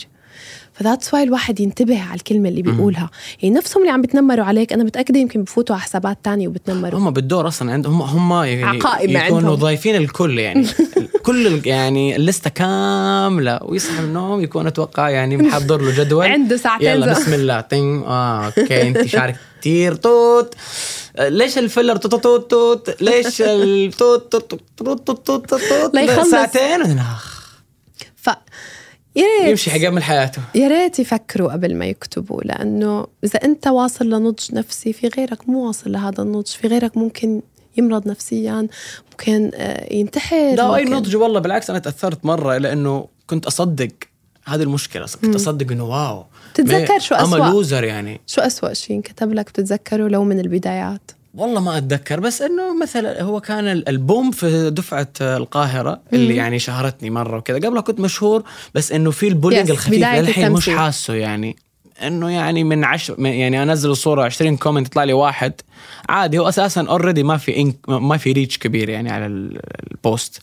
فذاتس 0.74 1.14
واي 1.14 1.24
الواحد 1.24 1.60
ينتبه 1.60 2.02
على 2.04 2.16
الكلمة 2.16 2.50
اللي 2.50 2.62
بيقولها. 2.62 3.10
يعني 3.42 3.56
نفسهم 3.56 3.84
اللي 3.84 3.94
عم 3.94 4.02
بتنمروا 4.02 4.46
عليك 4.46 4.74
أنا 4.74 4.84
متأكدة 4.84 5.20
يمكن 5.20 5.44
بفوتوا 5.44 5.76
على 5.76 5.84
حسابات 5.84 6.18
تانية 6.24 6.48
وبتنمروا. 6.48 7.00
هم 7.00 7.12
بالدور 7.12 7.48
أصلا 7.48 7.72
عندهم 7.72 8.02
هم 8.02 8.44
يعني 8.44 8.64
عقائم 8.64 9.10
يكونوا. 9.18 9.56
ضايفين 9.56 9.96
الكل 9.96 10.40
يعني. 10.40 10.68
كل 11.26 11.62
يعني 11.66 12.16
اللستة 12.16 12.50
كاملة. 12.50 13.60
ويصحى 13.64 14.02
من 14.02 14.08
النوم 14.08 14.42
يكون 14.42 14.68
أتوقع 14.68 15.10
يعني 15.10 15.38
محضر 15.38 15.82
له 15.82 16.04
جدول. 16.04 16.26
عنده 16.36 16.58
ساعتين 16.58 16.88
يلا. 16.88 17.12
بسم 17.14 17.34
الله. 17.34 17.62
تين 17.62 18.04
آه 18.04 18.46
أوكي 18.46 18.82
أنت 18.88 19.06
شعرك 19.06 19.36
كتير. 19.62 19.96
توت. 19.96 20.56
آه، 21.16 21.30
ليش 21.30 21.58
الفيلر 21.58 21.96
توت 21.96 22.24
توت 22.24 22.52
توت؟ 22.52 23.02
ليش 23.02 23.42
التوت 23.42 24.32
توت 24.32 24.60
توت 24.78 25.08
توت 25.08 25.28
توت 25.28 25.50
توت 25.50 25.94
لا 25.94 26.02
يخلص. 26.02 26.32
ساعتين. 26.32 27.00
آخ، 27.00 27.42
ف 27.42 27.43
يا 29.16 29.24
ريت. 29.40 29.50
يمشي 29.50 29.72
حيكمل 29.72 30.04
حياته. 30.04 30.42
يا 30.56 30.68
ريت 30.68 31.00
يفكروا 31.00 31.54
قبل 31.54 31.76
ما 31.76 31.86
يكتبوا 31.86 32.42
لأنه 32.42 33.08
إذا 33.24 33.40
أنت 33.44 33.68
واصل 33.68 34.10
لنضج 34.10 34.54
نفسي 34.54 34.94
في 34.94 35.08
غيرك 35.08 35.50
مو 35.50 35.68
واصل 35.68 35.92
لهذا 35.92 36.24
النضج. 36.24 36.48
في 36.48 36.68
غيرك 36.68 36.98
ممكن 36.98 37.42
يمرض 37.78 38.08
نفسيا 38.08 38.68
ممكن 39.12 39.52
آه، 39.56 39.94
ينتحر 39.94 40.56
لا 40.56 40.76
أي 40.76 40.84
نضج 40.84 41.16
والله 41.16 41.40
بالعكس 41.40 41.70
أنا 41.70 41.80
تأثرت 41.80 42.26
مرة 42.26 42.58
لأنه 42.58 43.08
كنت 43.28 43.46
أصدق 43.46 43.92
هذه 44.46 44.64
المشكلة. 44.64 45.06
كنت 45.22 45.36
أصدق 45.36 45.72
إنه 45.72 45.84
واو. 45.84 46.26
تتذكر 46.54 47.00
شو 47.00 47.16
اما 47.16 47.38
أسوأ؟ 47.38 47.50
لوزر 47.50 47.84
يعني. 47.84 48.22
شو 48.28 48.42
أسوأ 48.42 48.74
شيء 48.74 48.96
انكتب 48.96 49.34
لك؟ 49.34 49.50
بتتذكره 49.50 50.08
لو 50.08 50.24
من 50.24 50.40
البدايات. 50.40 51.12
والله 51.34 51.62
ما 51.62 51.78
أتذكر 51.78 52.20
بس 52.20 52.42
إنه 52.42 52.82
مثلا 52.82 53.22
هو 53.22 53.42
كان 53.42 53.68
ال- 53.68 53.90
البوم 53.90 54.32
في 54.32 54.70
دفعة 54.70 55.08
القاهرة 55.22 56.02
اللي 56.14 56.36
يعني 56.36 56.60
شهرتني 56.60 57.10
مرة 57.10 57.38
وكذا. 57.38 57.58
قبلها 57.58 57.82
كنت 57.82 58.00
مشهور 58.00 58.44
بس 58.76 58.92
إنه 58.92 59.12
في 59.12 59.28
ال 59.28 59.33
bullying 59.33 59.72
الخفيف 59.72 59.94
للحين 59.94 60.52
مش. 60.52 60.70
حاسه 60.70 61.14
يعني. 61.14 61.56
إنه 62.04 62.30
يعني 62.32 62.64
من 62.64 62.84
عشر 62.84 63.16
يعني 63.20 63.64
أنزل 63.64 63.90
الصورة 63.92 64.24
20 64.24 64.58
comment 64.58 64.88
يطلع 64.88 65.04
لي 65.04 65.14
واحد. 65.14 65.54
عادي 66.10 66.40
هو 66.40 66.50
أساسا 66.50 66.82
already 66.90 67.24
ما 67.24 67.38
في 67.38 67.58
إنك 67.58 67.76
ما 67.88 68.18
في 68.18 68.32
reach 68.32 68.58
كبير 68.58 68.90
يعني 68.90 69.12
على 69.12 69.26
ال- 69.26 69.60
ال 69.92 70.02
post 70.02 70.42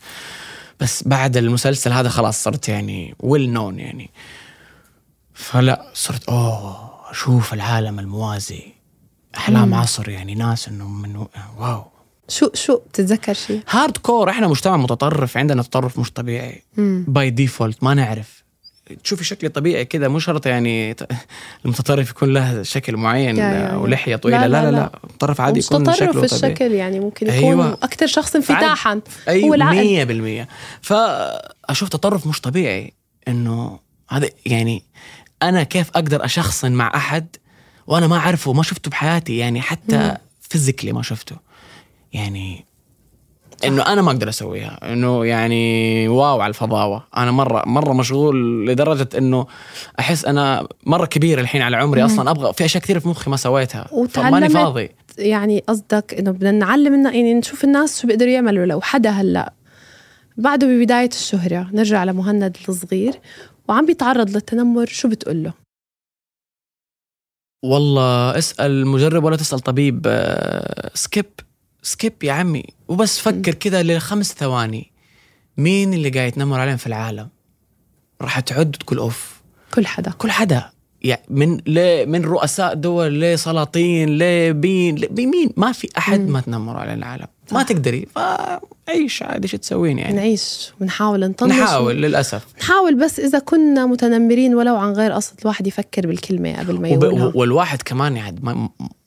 بس 0.81 1.03
بعد 1.09 1.37
المسلسل 1.37 1.93
هذا 1.93 2.09
خلاص 2.09 2.43
صرت 2.43 2.69
يعني 2.69 3.15
well 3.21 3.51
known 3.53 3.79
يعني. 3.79 4.11
فلا 5.35 5.91
صرت 5.95 6.29
أوه 6.29 6.91
أشوف 7.11 7.55
العالم 7.55 7.99
الموازي. 7.99 8.63
احلام 9.37 9.75
عصر 9.75 10.09
يعني 10.09 10.35
ناس 10.35 10.69
إنه 10.69 10.89
من 10.89 11.27
wow. 11.59 11.85
شو 12.29 12.49
شو 12.55 12.77
بتتذكر 12.77 13.35
شيء؟ 13.35 13.61
hardcore 13.71 14.31
إحنا 14.31 14.49
مجتمع 14.49 14.77
متطرف 14.77 15.37
عندنا 15.37 15.63
تطرف 15.63 15.99
مش 15.99 16.11
طبيعي. 16.13 16.63
by 17.09 17.31
default 17.31 17.85
ما 17.85 17.95
نعرف. 17.95 18.41
تشوفي 19.05 19.25
شكلي 19.25 19.49
طبيعي 19.49 19.85
كذا 19.85 20.09
مو 20.09 20.19
شرط 20.19 20.47
يعني 20.47 20.97
المتطرف 21.65 22.11
يكون 22.11 22.33
له 22.33 22.63
شكل 22.63 22.97
معين 22.97 23.37
يا- 23.37 23.43
يا. 23.45 23.75
ولحية 23.75 24.17
طويلة. 24.17 24.47
لا 24.47 24.63
لا 24.65 24.71
لا, 24.71 24.91
متطرف 25.05 25.41
عادي 25.41 25.61
يكون 25.61 25.93
شكله 25.93 26.07
في 26.07 26.13
طبيعي. 26.13 26.53
الشكل 26.53 26.73
يعني 26.73 27.01
ممكن 27.01 27.27
يكون 27.27 27.39
أيوة. 27.39 27.65
أيوة. 27.65 27.79
أكثر 27.83 28.07
شخص 28.07 28.37
انفتاحا. 28.37 28.95
هو 28.95 29.01
أيوه 29.29 29.55
العقل 29.57 30.45
100% 30.45 30.49
فأشوف 30.83 31.89
تطرف 31.89 32.27
مش 32.27 32.41
طبيعي 32.41 32.93
إنه 33.29 33.79
هذا 34.11 34.29
يعني 34.47 34.83
أنا 35.43 35.63
كيف 35.63 35.91
أقدر 35.95 36.25
أشخصن 36.25 36.73
مع 36.73 36.93
أحد 36.95 37.37
وأنا 37.87 38.07
ما 38.07 38.17
أعرفه 38.17 38.53
ما 38.53 38.63
شفته 38.63 38.91
بحياتي 38.91 39.37
يعني 39.37 39.61
حتى 39.61 40.17
physically 40.41 40.93
ما 40.93 41.03
شفته. 41.03 41.37
يعني 42.13 42.65
إنه 43.65 43.83
أنا 43.83 44.03
ما 44.03 44.11
أقدر 44.11 44.29
أسويها 44.29 44.93
إنه 44.93 45.27
يعني 45.27 46.09
واو 46.09 46.41
على 46.41 46.51
الفضاوه 46.51 47.07
أنا 47.17 47.31
مرة 47.31 47.63
مرة 47.67 47.93
مشغول 47.93 48.67
لدرجة 48.67 49.09
إنه 49.19 49.47
أحس 49.99 50.25
أنا 50.25 50.69
مرة 50.87 51.07
كبير 51.07 51.41
الحين 51.41 51.63
على 51.63 51.77
عمري 51.77 52.05
أصلا. 52.05 52.31
أبغى 52.31 52.53
في 52.53 52.65
أشياء 52.65 52.83
كثير 52.83 53.01
في 53.01 53.09
مخي 53.09 53.31
ما 53.31 53.37
سويتها 53.37 53.85
فماني 53.85 54.07
وتعلمت 54.07 54.53
فاضي. 54.53 54.91
يعني 55.19 55.65
قصدك 55.69 56.15
إنه 56.19 56.31
بدنا 56.31 56.51
نعلم 56.51 56.95
إنه 56.95 57.11
يعني 57.11 57.35
نشوف 57.35 57.65
الناس 57.65 58.01
شو 58.01 58.07
بيقدروا 58.07 58.31
يعملوا. 58.31 58.67
لو 58.67 58.81
حدا 58.81 59.11
هلأ 59.11 59.53
بعده 60.37 60.67
ببداية 60.67 61.09
الشهرة 61.09 61.71
نرجع 61.73 62.05
لمهند 62.05 62.57
الصغير 62.69 63.15
وعم 63.69 63.87
بيتعرض 63.87 64.31
للتنمر 64.31 64.87
شو 64.87 65.09
بتقول 65.09 65.43
له؟ 65.43 65.53
والله 67.63 68.39
اسأل 68.39 68.87
مجرب 68.87 69.25
ولا 69.25 69.37
تسأل 69.37 69.61
طبيب 69.61 70.03
آه، 70.07 70.91
skip 70.95 71.27
skip 71.83 72.13
يا 72.23 72.33
عمي. 72.33 72.65
وبس 72.89 73.19
فكر 73.19 73.55
كذا 73.55 73.83
لخمس 73.83 74.33
ثواني. 74.33 74.93
مين 75.57 75.95
اللي 75.95 76.11
قاعد 76.11 76.29
يتنمر 76.29 76.61
عليهم 76.61 76.77
في 76.77 76.87
العالم؟ 76.87 77.29
راح 78.23 78.41
تعد 78.41 78.71
تقول 78.71 78.99
أوف. 78.99 79.41
كل 79.75 79.87
حدا. 79.87 80.11
كل 80.11 80.31
حدا. 80.31 80.71
يعني 81.03 81.23
من 81.29 81.61
ليه 81.67 82.05
من 82.07 82.25
رؤساء 82.25 82.75
دول 82.75 83.21
لسلاطين 83.21 84.19
لبين 84.19 84.95
بمين؟ 84.95 85.51
ما 85.57 85.73
في 85.73 85.89
أحد 85.99 86.21
ما 86.21 86.41
تنمر 86.41 86.77
على 86.77 86.95
العالم. 86.95 87.27
ما 87.53 87.63
تقدري. 87.63 88.07
ف 88.15 88.19
عيش 88.91 89.23
عادي 89.23 89.49
شو 89.49 89.57
تسوين 89.57 89.99
يعني؟ 89.99 90.17
نعيش 90.17 90.73
ونحاول 90.81 91.21
نطنش. 91.21 91.53
نحاول 91.53 92.03
للأسف. 92.03 92.45
نحاول 92.61 92.95
بس 92.95 93.21
إذا 93.21 93.39
كنا 93.39 93.87
متنمرين 93.87 94.55
ولو 94.55 94.77
عن 94.77 94.93
غير 94.93 95.13
قصد 95.13 95.35
الواحد 95.43 95.67
يفكر 95.67 96.07
بالكلمة 96.07 96.59
قبل 96.59 96.81
ما 96.81 96.89
وب... 96.89 97.05
يقولها. 97.05 97.33
والواحد 97.35 97.83
كمان 97.83 98.17
يعني 98.17 98.41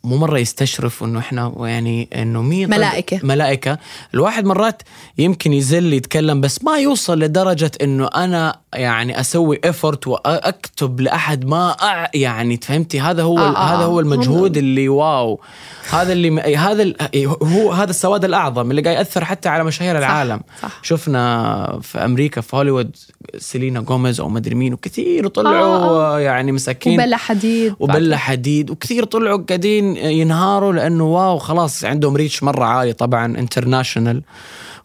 مو 0.04 0.18
مرة 0.18 0.38
يستشرف 0.38 1.04
إنه 1.04 1.20
إحنا 1.20 1.54
يعني 1.58 2.10
إنه 2.16 2.42
مين 2.42 2.70
ملائكة. 2.70 3.20
ملائكة. 3.24 3.78
الواحد 4.14 4.46
مرات 4.46 4.82
يمكن 5.18 5.54
يزل 5.54 5.94
يتكلم 5.94 6.42
بس 6.42 6.64
ما 6.64 6.78
يوصل 6.78 7.20
لدرجة 7.20 7.72
إنه 7.82 8.08
أنا 8.16 8.60
يعني 8.74 9.20
أسوي 9.20 9.60
effort 9.66 10.08
وأكتب 10.08 11.02
لأحد 11.02 11.46
ما 11.46 11.70
أع... 11.70 12.10
يعني 12.14 12.60
فهمتي 12.64 13.00
هذا 13.00 13.24
هو 13.24 13.38
آه، 13.38 13.56
آه 13.56 13.76
هذا 13.76 13.86
هو 13.86 14.00
آه. 14.00 14.02
المجهود 14.02 14.58
اللي 14.58 14.90
wow. 14.90 15.40
هذا 15.90 16.14
اللي. 16.14 16.56
هذا 16.56 16.84
ال... 16.84 16.96
هو 17.44 17.72
هذا 17.72 17.90
السواد 17.90 18.26
الأعظم 18.26 18.72
اللي 18.72 18.82
قاعد 18.82 18.98
يأثر 18.98 19.26
حتى 19.26 19.50
على 19.50 19.64
مشاهير 19.74 19.98
العالم. 19.98 20.40
صح. 20.62 20.80
شفنا 20.82 21.80
في 21.82 22.06
أمريكا 22.06 22.42
في 22.42 22.56
هوليوود 22.56 22.96
سيلينا 23.38 23.82
جوميز 23.82 24.20
أو 24.20 24.30
مدري 24.30 24.56
مين 24.56 24.74
وكثير 24.74 25.28
طلعوا 25.28 25.76
آه، 25.76 26.16
آه. 26.16 26.20
يعني 26.20 26.52
مساكين. 26.52 26.94
وبلا 27.00 27.18
حديد. 27.18 27.76
وبلا 27.80 28.18
حديد. 28.18 28.70
وكثير 28.70 29.04
طلعوا 29.04 29.44
قاعدين 29.50 29.98
ينهاروا 29.98 30.74
لأنه 30.74 31.04
wow 31.04 31.38
خلاص 31.38 31.86
عندهم 31.86 32.16
reach 32.16 32.44
مرة 32.44 32.66
عالي 32.66 32.94
طبعا 32.94 33.26
international 33.26 34.22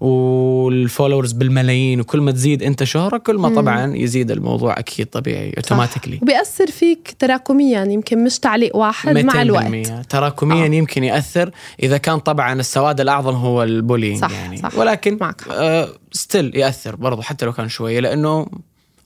وال 0.00 0.24
followers 0.24 1.32
بالملايين 1.32 2.00
وكل 2.00 2.20
ما 2.20 2.32
تزيد 2.32 2.62
انت 2.62 2.84
شهره 2.84 3.18
كل 3.18 3.36
ما 3.36 3.48
طبعا 3.48 3.96
يزيد 3.96 4.30
الموضوع 4.30 4.78
أكيد 4.78 5.06
طبيعي 5.06 5.54
automatically. 5.56 6.18
وبيأثر 6.22 6.66
فيك 6.66 7.16
تراكميا 7.18 7.84
يمكن 7.84 8.24
مش 8.24 8.38
تعليق 8.38 8.76
واحد 8.76 9.18
مع 9.18 9.42
الوقت. 9.42 10.10
تراكميا 10.10 10.64
آه. 10.64 10.74
يمكن 10.74 11.04
يأثر 11.04 11.50
إذا 11.82 11.98
كان 11.98 12.18
طبعا 12.18 12.52
السواد 12.52 13.00
الأعظم 13.00 13.34
هو 13.34 13.62
ال 13.62 13.69
bullying 13.69 14.20
صح، 14.20 14.32
يعني. 14.32 14.56
صح. 14.56 14.78
ولكن 14.78 15.18
معك. 15.20 15.42
آه 15.50 15.88
still 16.12 16.56
يأثر 16.56 16.96
برضه 16.96 17.22
حتى 17.22 17.46
لو 17.46 17.52
كان 17.52 17.68
شوية 17.68 18.00
لأنه 18.00 18.46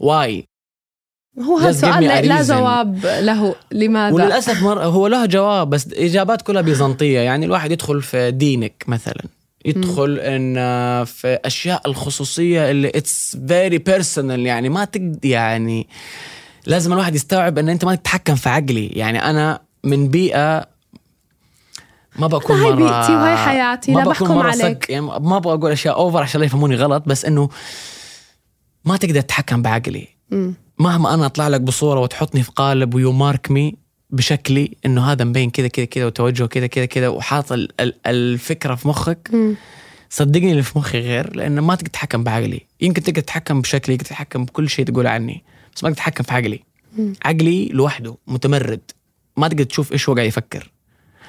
واي 0.00 0.44
هو 1.40 1.60
me 1.60 1.84
a 1.84 1.98
لا. 2.00 2.42
جواب 2.42 3.06
له 3.20 3.54
لماذا؟ 3.72 4.14
وللأسف 4.14 4.62
مر... 4.62 4.78
هو 4.78 5.06
له 5.06 5.26
جواب 5.26 5.70
بس 5.70 5.88
إجابات 5.92 6.42
كلها 6.42 6.62
بيزنطية. 6.62 7.18
يعني 7.20 7.46
الواحد 7.46 7.72
يدخل 7.72 8.02
في 8.02 8.30
دينك 8.30 8.84
مثلا. 8.86 9.22
يدخل 9.64 10.18
إن 10.18 10.54
آه، 10.58 11.04
في 11.04 11.38
أشياء 11.44 11.90
الخصوصية 11.90 12.70
اللي 12.70 12.88
اتس 12.88 13.36
فيري 13.48 13.78
بيرسونال 13.78 14.46
يعني 14.46 14.68
ما 14.68 14.84
تقد 14.84 15.24
يعني 15.24 15.88
لازم 16.66 16.92
الواحد 16.92 17.14
يستوعب 17.14 17.58
إن 17.58 17.68
أنت 17.68 17.84
ما 17.84 17.94
تتحكم 17.94 18.34
في 18.34 18.48
عقلي 18.48 18.86
يعني 18.86 19.30
أنا 19.30 19.60
من 19.84 20.08
بيئة 20.08 20.66
ما 22.16 22.26
بكون 22.26 22.60
هاي 22.60 22.72
بيئتي 22.72 23.12
وهي 23.12 23.36
حياتي، 23.36 23.92
ما 23.92 24.00
لا 24.00 24.08
بحكم 24.08 24.36
مرة 24.36 24.50
عليك. 24.50 24.90
يعني 24.90 25.06
ما 25.06 25.36
أبغى 25.36 25.54
أقول 25.54 25.70
أشياء 25.72 25.96
اوفر 25.96 26.22
عشان 26.22 26.40
لا 26.40 26.46
يفهموني 26.46 26.76
غلط 26.76 27.02
بس 27.06 27.24
إنه 27.24 27.48
ما 28.84 28.96
تقدر 28.96 29.20
تتحكم 29.20 29.62
بعقلي. 29.62 30.08
مهما 30.78 31.14
أنا 31.14 31.26
أطلع 31.26 31.48
لك 31.48 31.60
بصورة 31.60 32.00
وتحطني 32.00 32.42
في 32.42 32.50
قالب 32.56 32.94
و 32.94 33.12
you 33.12 33.29
mark 33.29 33.50
me 33.50 33.81
بشكلي 34.12 34.76
إنه 34.86 35.12
هذا 35.12 35.24
مبين 35.24 35.50
كذا 35.50 35.68
كذا 35.68 35.84
كذا 35.84 36.06
وتوجهه 36.06 36.46
كذا 36.46 36.66
كذا 36.66 36.84
كذا 36.86 37.08
وحاط 37.08 37.52
ال- 37.52 37.80
ال- 37.80 37.94
الفكرة 38.06 38.74
في 38.74 38.88
مخك. 38.88 39.28
مم. 39.32 39.54
صدقني 40.10 40.50
اللي 40.50 40.62
في 40.62 40.78
مخي 40.78 41.00
غير 41.00 41.36
لأنه 41.36 41.62
ما 41.62 41.74
تقدر 41.74 41.88
تتحكم 41.88 42.24
بعقلي. 42.24 42.60
يمكن 42.80 43.02
تقدر 43.02 43.20
تتحكم 43.20 43.60
بشكلي 43.60 43.96
تقدر 43.96 44.08
تتحكم 44.08 44.44
بكل 44.44 44.68
شيء 44.68 44.84
تقول 44.84 45.06
عني 45.06 45.44
بس 45.76 45.84
ما 45.84 45.90
تقدر 45.90 45.94
تتحكم 45.96 46.24
في 46.24 46.32
عقلي. 46.34 46.60
مم. 46.98 47.12
عقلي 47.24 47.68
لوحده 47.68 48.16
متمرد. 48.26 48.90
ما 49.36 49.48
تقدر 49.48 49.64
تشوف 49.64 49.92
إيش 49.92 50.08
هو 50.08 50.14
قاعد 50.14 50.26
يفكر. 50.28 50.70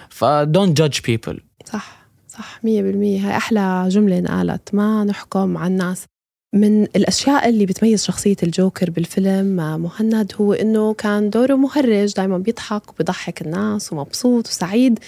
ف 0.09 0.20
don't 0.20 0.77
judge 0.77 0.99
people 1.05 1.39
صح 1.65 2.03
صح 2.27 2.59
مية 2.63 2.81
بالمية. 2.81 3.27
هاي 3.29 3.37
أحلى 3.37 3.85
جملة 3.91 4.19
انقالت 4.19 4.75
ما 4.75 5.03
نحكم 5.03 5.57
على 5.57 5.67
الناس. 5.67 6.05
من 6.53 6.83
الأشياء 6.83 7.49
اللي 7.49 7.65
بتميز 7.65 8.03
شخصية 8.03 8.35
الجوكر 8.43 8.89
بالفيلم 8.89 9.45
مع 9.55 9.77
مهند 9.77 10.31
هو 10.41 10.53
إنه 10.53 10.93
كان 10.93 11.29
دوره 11.29 11.55
مهرج 11.55 12.13
دايما 12.13 12.37
بيضحك 12.37 12.89
وبيضحك 12.89 13.41
الناس 13.41 13.93
ومبسوط 13.93 14.47
وسعيد. 14.47 14.99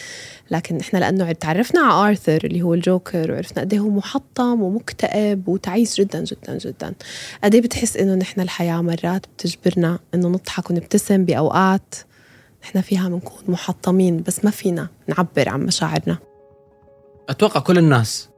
لكن 0.51 0.79
إحنا 0.79 0.99
لأنه 0.99 1.31
تعرفنا 1.31 1.81
على 1.81 2.09
آرثر 2.09 2.41
اللي 2.43 2.61
هو 2.61 2.73
الجوكر 2.73 3.31
وعرفنا 3.31 3.61
قد 3.61 3.73
إيه 3.73 3.79
هو 3.79 3.89
محطم 3.89 4.61
ومكتئب 4.61 5.47
وتعيس 5.47 5.95
جدا 6.01 6.23
جدا 6.23 6.57
جدا. 6.57 6.93
قد 7.43 7.55
إيه 7.55 7.61
بتحس 7.61 7.97
إنه 7.97 8.15
نحن 8.15 8.41
الحياة 8.41 8.81
مرات 8.81 9.25
بتجبرنا 9.37 9.99
إنه 10.13 10.27
نضحك 10.27 10.69
ونبتسم 10.69 11.25
بأوقات 11.25 11.95
نحن 12.63 12.81
فيها 12.81 13.09
بنكون 13.09 13.43
محطمين 13.47 14.23
بس 14.27 14.45
ما 14.45 14.51
فينا 14.51 14.87
نعبر 15.07 15.49
عن 15.49 15.65
مشاعرنا. 15.65 16.17
أتوقع 17.29 17.59
كل 17.59 17.77
الناس 17.77 18.29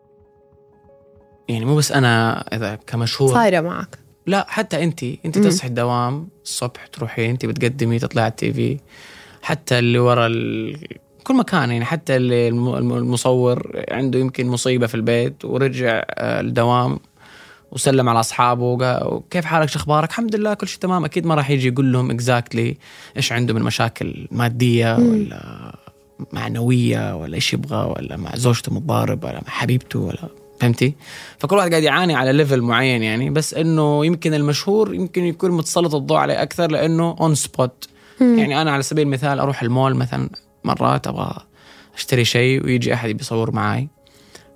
يعني 1.49 1.65
مو 1.65 1.75
بس 1.75 1.91
أنا 1.91 2.39
إذا 2.53 2.75
كمشهور 2.75 3.33
صايرة 3.33 3.61
معك 3.61 3.99
لا 4.27 4.45
حتى 4.49 4.83
انت 4.83 5.03
انت. 5.03 5.37
تصحي 5.37 5.67
الدوام 5.67 6.27
الصبح 6.43 6.87
تروحي 6.87 7.29
انت 7.29 7.45
بتقدمي 7.45 7.99
تطلعي 7.99 8.23
على 8.23 8.31
التي 8.31 8.53
في 8.53 8.77
حتى 9.41 9.79
اللي 9.79 9.99
ورا 9.99 10.27
ال... 10.27 10.77
كل 11.23 11.35
مكان 11.35 11.71
يعني 11.71 11.85
حتى 11.85 12.17
المصور 12.17 13.83
عنده 13.91 14.19
يمكن 14.19 14.47
مصيبة 14.47 14.87
في 14.87 14.95
البيت 14.95 15.45
ورجع 15.45 16.03
آه، 16.09 16.39
الدوام 16.41 16.99
وسلم 17.71 18.09
على 18.09 18.19
أصحابه 18.19 18.63
وقال 18.63 19.21
كيف 19.29 19.45
حالك 19.45 19.69
شو 19.69 19.79
أخبارك 19.79 20.09
الحمد 20.09 20.35
لله 20.35 20.53
كل 20.53 20.67
شيء 20.67 20.79
تمام 20.79 21.05
أكيد 21.05 21.25
ما 21.25 21.35
راح 21.35 21.49
يجي 21.49 21.67
يقول 21.67 21.93
لهم 21.93 22.11
اكزاكتلي 22.11 22.77
إيش 23.17 23.31
عنده 23.31 23.53
من 23.53 23.61
مشاكل 23.61 24.27
مادية 24.31 24.97
مم. 24.97 25.09
ولا 25.09 25.75
معنوية 26.33 27.15
ولا 27.15 27.35
إيش 27.35 27.53
يبغى 27.53 27.93
ولا 27.97 28.17
مع 28.17 28.35
زوجته 28.35 28.73
متضارب 28.73 29.23
ولا 29.23 29.33
مع 29.33 29.49
حبيبته 29.49 29.99
ولا 29.99 30.29
فهمتي؟ 30.59 30.95
فكل 31.39 31.55
واحد 31.55 31.69
قاعد 31.69 31.83
يعاني 31.83 32.15
على 32.15 32.33
level 32.33 32.61
معين 32.61 33.03
يعني 33.03 33.29
بس 33.29 33.53
إنه 33.53 34.05
يمكن 34.05 34.33
المشهور 34.33 34.93
يمكن 34.93 35.23
يكون 35.23 35.51
متسلط 35.51 35.95
الضوء 35.95 36.17
عليه 36.17 36.41
أكثر 36.41 36.71
لإنه 36.71 37.15
on 37.19 37.35
spot. 37.35 37.87
يعني 38.21 38.61
أنا 38.61 38.71
على 38.71 38.83
سبيل 38.83 39.07
المثال 39.07 39.39
أروح 39.39 39.61
المول 39.61 39.95
مثلا 39.95 40.29
مرات 40.63 41.07
أبغى 41.07 41.37
أشتري 41.95 42.25
شيء 42.25 42.65
ويجي 42.65 42.93
أحد 42.93 43.09
بيصور 43.09 43.51
معي 43.51 43.87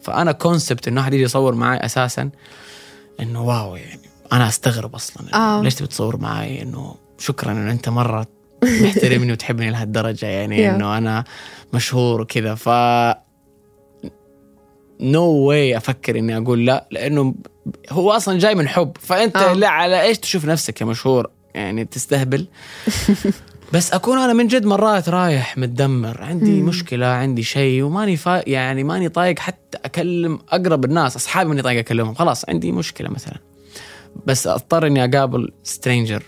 فأنا 0.02 0.32
concept 0.32 0.88
إنه 0.88 1.02
أحد 1.02 1.14
يجي 1.14 1.24
يصور 1.24 1.56
معي 1.56 1.78
أساسا 1.78 2.30
إنه 3.20 3.44
wow 3.44 3.76
يعني 3.76 4.00
أنا 4.32 4.48
أستغرب 4.48 4.96
أصلا 4.96 5.36
آه. 5.36 5.62
ليش 5.62 5.76
تبي 5.76 5.88
تصور 5.88 6.18
معي 6.18 6.62
إنه 6.62 6.96
شكرا 7.20 7.52
إنه 7.52 7.72
أنت 7.72 7.90
مرة 7.90 8.28
محترمني 8.64 9.32
وتحبني 9.32 9.70
لهالدرجة 9.72 10.26
يعني. 10.26 10.70
إنه 10.70 10.98
أنا 10.98 11.24
مشهور 11.74 12.22
وكذا 12.22 12.56
ف 12.56 12.70
no 15.02 15.24
way 15.24 15.78
أفكر 15.78 16.20
إني 16.20 16.38
أقول 16.38 16.66
لا 16.66 16.88
لأنه 16.92 17.34
هو 17.90 18.12
أصلا 18.12 18.40
جاي 18.40 18.56
من 18.56 18.68
حب. 18.68 18.92
فأنت 19.00 19.38
آه. 19.38 19.54
لا 19.54 19.70
على 19.70 20.02
إيش 20.02 20.18
تشوف 20.18 20.46
نفسك 20.46 20.74
كمشهور 20.74 21.30
يعني 21.56 21.86
تستهبل. 21.86 22.48
بس 23.74 23.94
أكون 23.94 24.18
أنا 24.18 24.34
من 24.34 24.48
جد 24.48 24.66
مرات 24.66 25.10
رايح 25.10 25.58
متدمر 25.58 26.22
عندي 26.22 26.62
مم. 26.62 26.68
مشكلة 26.68 27.06
عندي 27.06 27.44
شيء 27.44 27.84
وماني 27.84 28.18
فا 28.18 28.50
يعني 28.50 28.84
ماني 28.84 29.10
طايق 29.10 29.40
حتى 29.40 29.78
أكلم 29.86 30.40
أقرب 30.50 30.86
الناس 30.86 31.16
أصحابي 31.16 31.50
ماني 31.50 31.62
طايق 31.62 31.80
أكلمهم 31.80 32.14
خلاص 32.14 32.50
عندي 32.50 32.72
مشكلة 32.72 33.10
مثلا. 33.10 33.38
بس 34.26 34.48
أضطر 34.48 34.88
إني 34.88 35.04
أقابل 35.06 35.52
stranger 35.64 36.24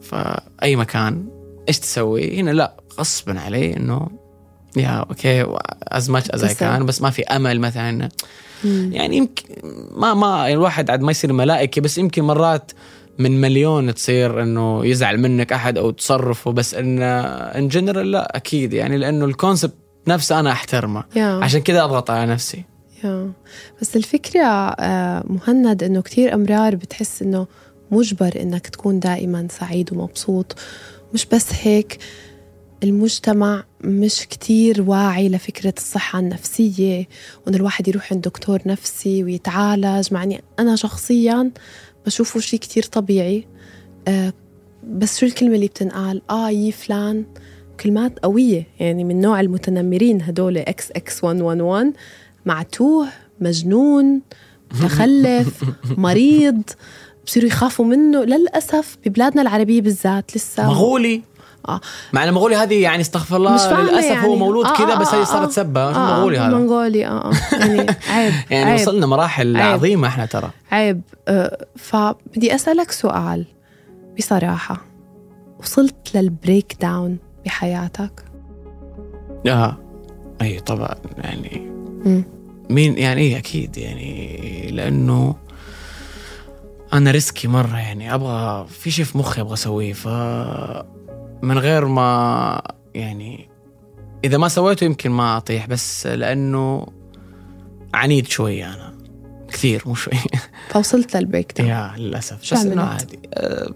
فأي 0.00 0.76
مكان 0.76 1.28
إيش 1.68 1.78
تسوي؟ 1.78 2.40
هنا 2.40 2.50
لا 2.50 2.76
غصبا 2.98 3.40
علي 3.40 3.76
إنه 3.76 4.08
yeah 4.76 4.88
okay 4.88 5.46
as 5.82 6.10
much 6.10 6.30
as 6.30 6.44
I. 6.44 6.54
can 6.54 6.86
بس 6.86 7.02
ما 7.02 7.10
في 7.10 7.22
أمل 7.22 7.60
مثلا 7.60 8.08
مم. 8.64 8.90
يعني 8.92 9.16
يمكن 9.16 9.44
ما 9.96 10.14
ما 10.14 10.38
يعني 10.38 10.52
الواحد 10.52 10.90
عاد 10.90 11.00
ما 11.00 11.10
يصير 11.10 11.32
ملائكي 11.32 11.80
بس 11.80 11.98
يمكن 11.98 12.22
مرات 12.22 12.72
من 13.18 13.40
مليون 13.40 13.94
تصير 13.94 14.42
إنه 14.42 14.86
يزعل 14.86 15.18
منك 15.18 15.52
أحد 15.52 15.78
أو 15.78 15.90
تصرفه 15.90 16.52
بس 16.52 16.74
إن 16.74 17.02
ان 17.02 17.68
جنرال 17.68 18.10
لا 18.10 18.36
أكيد 18.36 18.72
يعني 18.72 18.98
لأنه 18.98 19.24
ال 19.24 19.30
concept 19.30 19.74
نفسه 20.08 20.40
أنا 20.40 20.52
أحترمه 20.52 21.04
yeah. 21.16 21.24
عشان 21.24 21.60
كذا 21.60 21.84
أضغط 21.84 22.10
على 22.10 22.32
نفسي 22.32 22.64
yeah. 23.04 23.32
بس 23.80 23.96
الفكرة 23.96 24.44
آه، 24.44 25.24
مهند 25.26 25.82
إنه 25.82 26.02
كتير 26.02 26.34
أمرار 26.34 26.74
بتحس 26.74 27.22
إنه 27.22 27.46
مجبر 27.90 28.32
إنك 28.40 28.66
تكون 28.68 29.00
دائما 29.00 29.48
سعيد 29.50 29.92
ومبسوط 29.92 30.56
مش 31.14 31.26
بس 31.26 31.46
هيك 31.62 31.98
المجتمع 32.82 33.64
مش 33.84 34.26
كتير 34.30 34.82
واعي 34.82 35.28
لفكرة 35.28 35.74
الصحة 35.76 36.18
النفسية 36.18 37.08
وإن 37.46 37.54
الواحد 37.54 37.88
يروح 37.88 38.12
عند 38.12 38.22
دكتور 38.22 38.60
نفسي 38.66 39.24
ويتعالج. 39.24 40.14
مع 40.14 40.22
إني 40.22 40.42
أنا 40.58 40.76
شخصيا 40.76 41.50
بشوفه 42.06 42.40
شيء 42.40 42.58
كتير 42.58 42.82
طبيعي. 42.82 43.46
آه، 44.08 44.32
بس 44.84 45.18
شو 45.18 45.26
الكلمة 45.26 45.54
اللي 45.54 45.66
بتنقال؟ 45.66 46.22
آه 46.30 46.50
يي 46.50 46.72
فلان 46.72 47.24
كلمات 47.80 48.18
قوية. 48.18 48.66
يعني 48.80 49.04
من 49.04 49.20
نوع 49.20 49.40
المتنمرين 49.40 50.22
هدول 50.22 50.58
إكس 50.58 50.90
إكس 50.90 51.24
111 51.24 51.92
معتوه 52.46 53.08
مجنون 53.40 54.20
متخلف 54.72 55.64
مريض. 55.98 56.62
بصيروا 57.26 57.48
يخافوا 57.48 57.84
منه. 57.84 58.24
للأسف 58.24 58.98
ببلادنا 59.06 59.42
العربية 59.42 59.80
بالذات 59.80 60.36
لسه 60.36 60.66
مغولي. 60.66 61.22
آه 61.68 61.80
مع 62.12 62.24
المغولي 62.24 62.56
هذه 62.56 62.82
يعني 62.82 63.00
استغفر 63.00 63.36
الله 63.36 63.82
للأسف 63.82 64.10
يعني. 64.10 64.26
هو 64.26 64.36
مولود 64.36 64.66
آه، 64.66 64.76
كذا 64.76 64.92
آه، 64.92 64.98
بس 64.98 65.08
آه، 65.08 65.16
هي 65.16 65.20
آه. 65.20 65.24
صارت 65.24 65.50
سبة 65.50 65.80
آه، 65.80 65.94
آه 65.94 66.16
آه، 66.16 66.18
مغولي 66.20 66.38
هذا 66.38 66.56
منغولي 66.56 67.06
آه 67.06 67.30
يعني 67.52 67.86
عيب 68.08 68.34
يعني 68.50 68.70
عيب. 68.70 68.80
وصلنا 68.80 69.06
مراحل 69.06 69.56
عيب. 69.56 69.74
عظيمة 69.74 70.08
إحنا 70.08 70.26
ترى 70.26 70.50
عيب 70.72 71.02
آه، 71.28 71.66
فبدي 71.76 72.54
أسألك 72.54 72.90
سؤال 72.90 73.44
بصراحة 74.18 74.80
وصلت 75.60 76.14
للبريك 76.14 76.76
داون 76.80 77.18
بحياتك 77.44 78.24
آه 79.46 79.76
أي 80.42 80.60
طبعا 80.60 80.94
يعني 81.18 81.70
مم. 82.04 82.24
مين 82.70 82.98
يعني 82.98 83.20
إيه 83.20 83.38
أكيد 83.38 83.76
يعني 83.78 84.68
لأنه 84.72 85.34
أنا 86.92 87.10
risky 87.10 87.48
مرة 87.48 87.76
يعني 87.78 88.14
أبغى 88.14 88.66
في 88.68 88.90
شيء 88.90 89.04
في 89.04 89.18
مخي 89.18 89.40
أبغى 89.40 89.54
أسويه 89.54 89.92
ف 89.92 90.08
من 91.42 91.58
غير 91.58 91.84
ما 91.84 92.62
يعني 92.94 93.48
إذا 94.24 94.38
ما 94.38 94.48
سويته 94.48 94.84
يمكن 94.84 95.10
ما 95.10 95.36
أطيح 95.36 95.66
بس 95.66 96.06
لأنه 96.06 96.86
عنيد 97.94 98.26
شوية 98.26 98.74
أنا. 98.74 98.98
كثير 99.48 99.82
مو 99.86 99.94
شوية 99.94 100.20
فوصلت 100.70 101.16
للبريك 101.16 101.52
داون 101.58 101.70
يا 101.70 101.94
للأسف. 101.96 102.42
شو 102.42 102.56
إنه؟ 102.56 102.82
عادي. 102.82 103.18
أه 103.34 103.74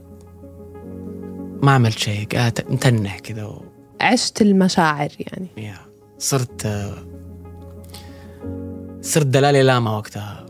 ما 1.63 1.73
عملت 1.73 1.99
شيء 1.99 2.29
قاعد 2.33 2.65
متنح 2.69 3.19
كذا 3.19 3.45
و... 3.45 3.63
عشت 4.01 4.43
المشاعر 4.43 5.09
يعني. 5.19 5.49
يا 5.57 5.77
صرت 6.19 6.67
آه، 6.67 6.95
صرت 9.01 9.27
دالاي 9.27 9.63
لاما 9.63 9.97
وقتها. 9.97 10.47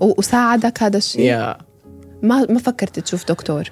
وساعدك 0.18 0.82
هذا 0.82 0.96
الشيء؟ 0.96 1.20
yeah. 1.20 1.58
ما 2.22 2.46
ما 2.50 2.58
فكرت 2.58 3.00
تشوف 3.00 3.28
دكتور؟ 3.28 3.64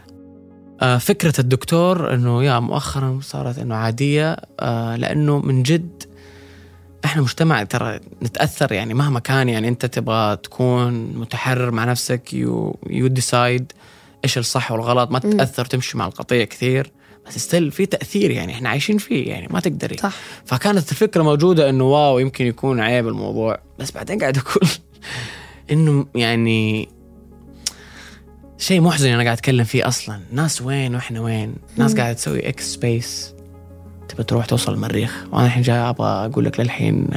فكرة 0.80 1.34
الدكتور 1.38 2.14
إنه 2.14 2.44
yeah 2.44 2.60
مؤخرا 2.60 3.20
صارت 3.22 3.58
إنه 3.58 3.74
عادية 3.74 4.36
آه، 4.60 4.96
لأنه 4.96 5.38
من 5.38 5.62
جد 5.62 6.02
إحنا 7.04 7.22
مجتمع 7.22 7.62
ترى 7.64 8.00
نتأثر 8.22 8.72
يعني 8.72 8.94
مهما 8.94 9.20
كان 9.20 9.48
يعني 9.48 9.68
أنت 9.68 9.86
تبغى 9.86 10.36
تكون 10.36 10.92
متحرر 11.16 11.70
مع 11.70 11.84
نفسك 11.84 12.34
you 12.34 12.78
you 12.90 13.06
decide 13.06 13.72
إيش 14.24 14.38
الصح 14.38 14.72
والغلط 14.72 15.10
ما 15.10 15.18
تتأثر 15.18 15.64
تمشي 15.64 15.98
مع 15.98 16.06
القطيع 16.06 16.44
كثير 16.44 16.92
بس 17.26 17.38
still 17.38 17.70
في 17.70 17.86
تأثير 17.86 18.30
يعني 18.30 18.52
إحنا 18.52 18.68
عايشين 18.68 18.98
فيه 18.98 19.28
يعني 19.28 19.48
ما 19.50 19.60
تقدري. 19.60 19.96
صح. 19.96 20.12
فكانت 20.44 20.90
الفكرة 20.90 21.22
موجودة 21.22 21.70
إنه 21.70 21.84
wow 21.84 22.18
يمكن 22.18 22.46
يكون 22.46 22.80
عيب 22.80 23.08
الموضوع 23.08 23.58
بس 23.78 23.90
بعدين 23.90 24.18
قاعد 24.18 24.38
أقول 24.38 24.68
إنه 25.72 26.06
يعني 26.14 26.88
شيء 28.60 28.80
محزن 28.80 29.08
أنا 29.08 29.22
قاعد 29.22 29.36
أتكلم 29.36 29.64
فيه 29.64 29.88
أصلا. 29.88 30.20
ناس 30.32 30.62
وين 30.62 30.94
وإحنا 30.94 31.20
وين؟ 31.20 31.54
ناس. 31.76 31.94
قاعدة 31.94 32.12
تسوي 32.12 32.48
إكس 32.48 32.72
سبيس 32.72 33.34
تبغى 34.08 34.22
تروح 34.22 34.46
توصل 34.46 34.74
المريخ. 34.74 35.24
وأنا 35.32 35.46
الحين 35.46 35.62
جاي 35.62 35.76
أبغى 35.76 36.08
أقول 36.08 36.44
لك 36.44 36.60
للحين 36.60 37.08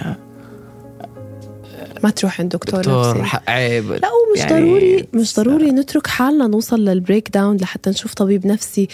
ما 2.04 2.10
تروح 2.10 2.42
عند 2.42 2.52
دكتور, 2.52 2.80
دكتور 2.80 3.22
نفسي. 3.22 3.38
عيب. 3.48 3.92
لا 3.92 4.10
ومش 4.10 4.40
يعني 4.40 4.54
ضروري 4.54 5.08
مش 5.14 5.36
ضروري 5.36 5.72
نترك 5.72 6.08
حالنا 6.08 6.48
نوصل 6.48 6.86
لل 6.86 7.30
breakdown 7.30 7.58
لحتى 7.58 7.90
نشوف 7.90 8.14
طبيب 8.14 8.48
نفسي. 8.48 8.88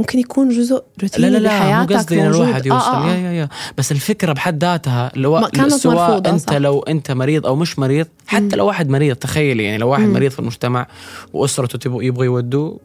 ممكن 0.00 0.18
يكون 0.18 0.48
جزء 0.48 0.82
روتيني 1.02 1.30
لا 1.30 1.38
لا 1.38 1.42
لا 1.42 1.80
مو 1.80 1.86
قصدي 1.96 2.20
ان. 2.22 2.26
الواحد 2.26 2.66
يوصل 2.66 2.86
آه 2.90 3.04
آه 3.10 3.14
يا. 3.14 3.16
يا 3.18 3.32
يا 3.32 3.48
بس 3.78 3.92
الفكرة 3.92 4.32
بحد 4.32 4.64
ذاتها 4.64 5.12
لو 5.16 5.48
كانت 5.52 5.72
سواء 5.72 5.96
مرفوضة، 5.96 6.30
أنت 6.30 6.50
صح. 6.50 6.56
لو 6.56 6.80
أنت 6.80 7.10
مريض 7.10 7.46
أو 7.46 7.56
مش 7.56 7.78
مريض 7.78 8.06
حتى 8.26 8.56
لو 8.56 8.66
واحد 8.66 8.88
مريض 8.88 9.16
تخيلي 9.16 9.64
يعني 9.64 9.78
لو 9.78 9.88
واحد 9.88 10.02
مم. 10.04 10.12
مريض 10.12 10.30
في 10.30 10.38
المجتمع 10.38 10.86
وأسرته 11.32 12.02
يبغى 12.02 12.26
يودوه 12.26 12.80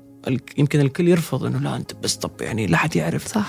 يمكن 0.57 0.79
الكل 0.81 1.07
يرفض 1.07 1.45
إنه 1.45 1.59
لا 1.59 1.75
أنت 1.75 1.91
بس 2.03 2.15
طب 2.15 2.31
يعني 2.41 2.67
لا 2.67 2.77
حد 2.77 2.95
يعرف 2.95 3.27
صح 3.27 3.45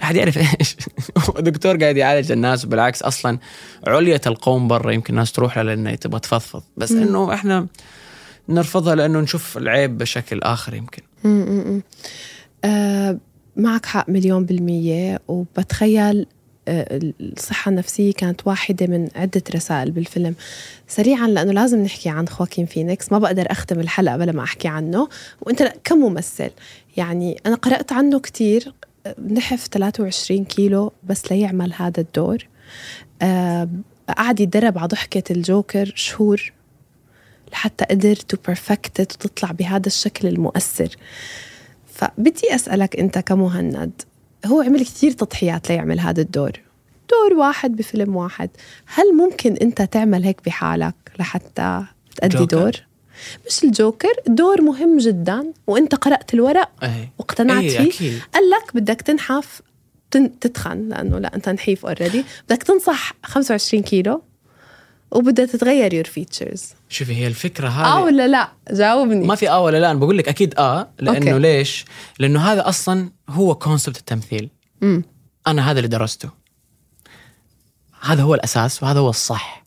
لا 0.00 0.06
حد 0.06 0.16
يعرف 0.16 0.38
إيش 0.60 0.76
الدكتور 1.38 1.76
قاعد 1.76 1.96
يعالج 1.96 2.32
الناس 2.32 2.64
بالعكس 2.64 3.02
أصلا 3.02 3.38
علية 3.86 4.20
القوم 4.26 4.68
برا 4.68 4.90
يمكن 4.92 5.14
الناس 5.14 5.32
تروح 5.32 5.56
لها 5.56 5.64
لانها 5.64 5.94
تبغى 5.94 6.20
تفضفض 6.20 6.62
بس 6.76 6.92
مم. 6.92 7.02
إنه 7.02 7.34
إحنا 7.34 7.66
نرفضها 8.48 8.94
لأنه 8.94 9.20
نشوف 9.20 9.58
العيب 9.58 9.98
بشكل 9.98 10.40
آخر 10.42 10.74
يمكن 10.74 11.02
م- 11.24 11.28
م- 11.28 11.32
م. 11.32 11.76
آه 11.76 11.82
معك 13.56 13.86
حق 13.86 14.08
مليون 14.08 14.44
بالمية 14.44 15.20
وبتخيل 15.28 16.26
آه، 16.68 17.00
الصحة 17.20 17.68
النفسية 17.68 18.12
كانت 18.12 18.46
واحدة 18.46 18.86
من 18.86 19.08
عدة 19.16 19.42
رسائل 19.54 19.90
بالفيلم. 19.90 20.34
سريعا 20.88 21.28
لأنه 21.28 21.52
لازم 21.52 21.82
نحكي 21.82 22.08
عن 22.08 22.28
خواكين 22.28 22.66
فينيكس 22.66 23.12
ما 23.12 23.18
بقدر 23.18 23.46
أختم 23.50 23.80
الحلقة 23.80 24.16
بلا 24.16 24.32
ما 24.32 24.42
أحكي 24.42 24.68
عنه. 24.68 25.08
وأنت 25.40 25.72
كممثل 25.84 26.50
يعني 26.96 27.40
أنا 27.46 27.54
قرأت 27.54 27.92
عنه 27.92 28.20
كتير 28.20 28.74
آه، 29.06 29.14
نحف 29.32 29.66
23 29.66 30.44
كيلو 30.44 30.92
بس 31.04 31.32
ليعمل 31.32 31.72
هذا 31.76 32.00
الدور. 32.00 32.46
آه، 33.22 33.68
قعد 34.08 34.40
يتدرب 34.40 34.78
على 34.78 34.88
ضحكة 34.88 35.32
الجوكر 35.32 35.92
شهور 35.94 36.52
لحتى 37.52 37.84
قدر 37.84 38.16
to 38.16 38.36
perfect 38.46 39.00
وتطلع 39.00 39.52
بهذا 39.52 39.86
الشكل 39.86 40.28
المؤثر. 40.28 40.96
فبدي 42.00 42.54
أسألك 42.54 42.96
أنت 42.96 43.18
كمهند 43.18 44.02
هو 44.46 44.60
عمل 44.60 44.80
كثير 44.84 45.10
تضحيات 45.12 45.68
ليعمل 45.70 46.00
هذا 46.00 46.20
الدور. 46.22 46.50
دور 47.10 47.38
واحد 47.38 47.76
بفيلم 47.76 48.16
واحد. 48.16 48.50
هل 48.94 49.14
ممكن 49.16 49.52
أنت 49.56 49.82
تعمل 49.82 50.24
هيك 50.24 50.40
بحالك 50.46 50.94
لحتى 51.18 51.82
تأدي 52.16 52.36
جوكر؟ 52.36 52.56
دور؟ 52.60 52.72
مش 53.46 53.64
الجوكر 53.64 54.12
دور 54.26 54.60
مهم 54.62 54.98
جدا 54.98 55.52
وأنت 55.66 55.94
قرأت 55.94 56.34
الورق 56.34 56.70
أي. 56.82 57.08
واقتنعت 57.18 57.62
أي 57.62 57.70
فيه. 57.70 57.88
أكيد. 57.88 58.20
قال 58.34 58.50
لك 58.50 58.74
بدك 58.76 59.00
تنحف 59.02 59.62
تن- 60.10 60.38
تتخن 60.38 60.88
لأنه 60.88 61.18
لا 61.18 61.34
أنت 61.36 61.48
نحيف 61.48 61.86
already 61.86 62.24
بدك 62.48 62.62
تنصح 62.62 63.12
25 63.24 63.82
كيلو. 63.82 64.22
وبدها 65.12 65.46
تتغير 65.46 65.94
your 65.94 66.04
features 66.04 66.64
شوفي 66.88 67.16
هي 67.16 67.26
الفكرة 67.26 67.68
آه 67.68 67.70
هذه 67.98 68.04
ولا 68.04 68.28
لا؟ 68.28 68.48
جاوبني. 68.70 69.26
ما 69.26 69.34
في 69.34 69.50
آه 69.50 69.60
ولا 69.60 69.76
لا 69.78 69.90
أنا 69.90 69.98
بقول 69.98 70.18
لك 70.18 70.28
أكيد 70.28 70.54
آه 70.58 70.88
لأنه 70.98 71.18
أوكي. 71.32 71.38
ليش؟ 71.38 71.84
لأنه 72.18 72.40
هذا 72.52 72.68
أصلا 72.68 73.10
هو 73.28 73.54
concept 73.54 73.96
التمثيل. 73.98 74.48
مم. 74.80 75.02
أنا 75.46 75.70
هذا 75.70 75.78
اللي 75.78 75.88
درسته. 75.88 76.28
هذا 78.00 78.22
هو 78.22 78.34
الأساس 78.34 78.82
وهذا 78.82 78.98
هو 79.00 79.10
الصح. 79.10 79.60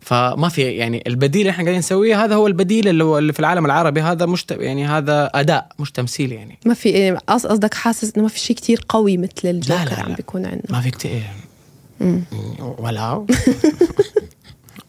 فما 0.00 0.48
في 0.48 0.62
يعني 0.62 1.02
البديل 1.06 1.40
اللي 1.40 1.50
إحنا 1.50 1.62
قاعدين 1.64 1.78
نسويه 1.78 2.24
هذا 2.24 2.34
هو 2.34 2.46
البديل 2.46 2.88
اللي, 2.88 3.04
هو 3.04 3.18
اللي 3.18 3.32
في 3.32 3.40
العالم 3.40 3.66
العربي. 3.66 4.00
هذا 4.02 4.26
مش 4.26 4.46
يعني 4.50 4.86
هذا 4.86 5.30
أداء 5.34 5.68
مش 5.78 5.92
تمثيل 5.92 6.32
يعني. 6.32 6.58
ما 6.66 6.74
في 6.74 6.88
إيه، 6.88 7.14
قص- 7.26 7.46
قصدك 7.46 7.74
حاسس 7.74 8.12
إنه 8.14 8.22
ما 8.22 8.28
في 8.28 8.38
شيء 8.38 8.56
كتير 8.56 8.84
قوي 8.88 9.16
مثل 9.16 9.32
الجوكر 9.44 9.84
لا، 9.84 10.00
عم 10.00 10.08
لا. 10.10 10.16
بيكون 10.16 10.44
عندنا. 10.46 10.62
ما 10.70 10.80
في 10.80 10.90
كتير. 10.90 11.22
ولا. 12.78 13.26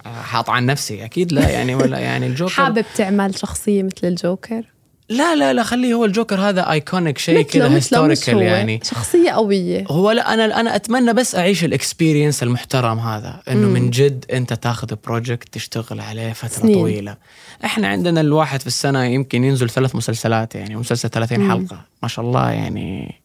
حاط 0.05 0.49
عن 0.49 0.65
نفسي 0.65 1.05
أكيد 1.05 1.31
لا 1.31 1.49
يعني 1.49 1.75
ولا 1.75 1.99
يعني 1.99 2.27
الجوكر 2.27 2.53
حابب 2.53 2.85
تعمل 2.95 3.37
شخصية 3.39 3.83
مثل 3.83 4.07
الجوكر 4.07 4.61
لا 5.09 5.35
لا 5.35 5.53
لا 5.53 5.63
خليه 5.63 5.93
هو 5.93 6.05
الجوكر 6.05 6.39
هذا 6.39 6.71
iconic 6.71 7.17
شيء 7.17 7.41
كذا 7.41 7.75
historical. 7.75 8.41
يعني 8.41 8.79
شخصية 8.83 9.31
قوية 9.31 9.85
هو 9.87 10.11
لا 10.11 10.33
أنا 10.33 10.59
أنا 10.59 10.75
أتمنى 10.75 11.13
بس 11.13 11.35
أعيش 11.35 11.63
ال 11.63 11.71
experience 11.71 12.43
المحترم 12.43 12.99
هذا 12.99 13.41
إنه. 13.49 13.67
من 13.67 13.89
جد 13.89 14.25
أنت 14.33 14.53
تاخذ 14.53 14.95
project 15.05 15.53
تشتغل 15.53 15.99
عليه 15.99 16.33
فترة. 16.33 16.47
سنين. 16.47 16.75
طويلة 16.75 17.17
إحنا 17.65 17.87
عندنا 17.87 18.21
الواحد 18.21 18.61
في 18.61 18.67
السنة 18.67 19.03
يمكن 19.03 19.43
ينزل 19.43 19.69
ثلاث 19.69 19.95
مسلسلات 19.95 20.55
يعني 20.55 20.75
مسلسل 20.75 21.09
30 21.09 21.39
مم. 21.39 21.51
حلقة 21.51 21.85
ما 22.03 22.07
شاء 22.07 22.25
الله 22.25 22.51
يعني 22.51 23.15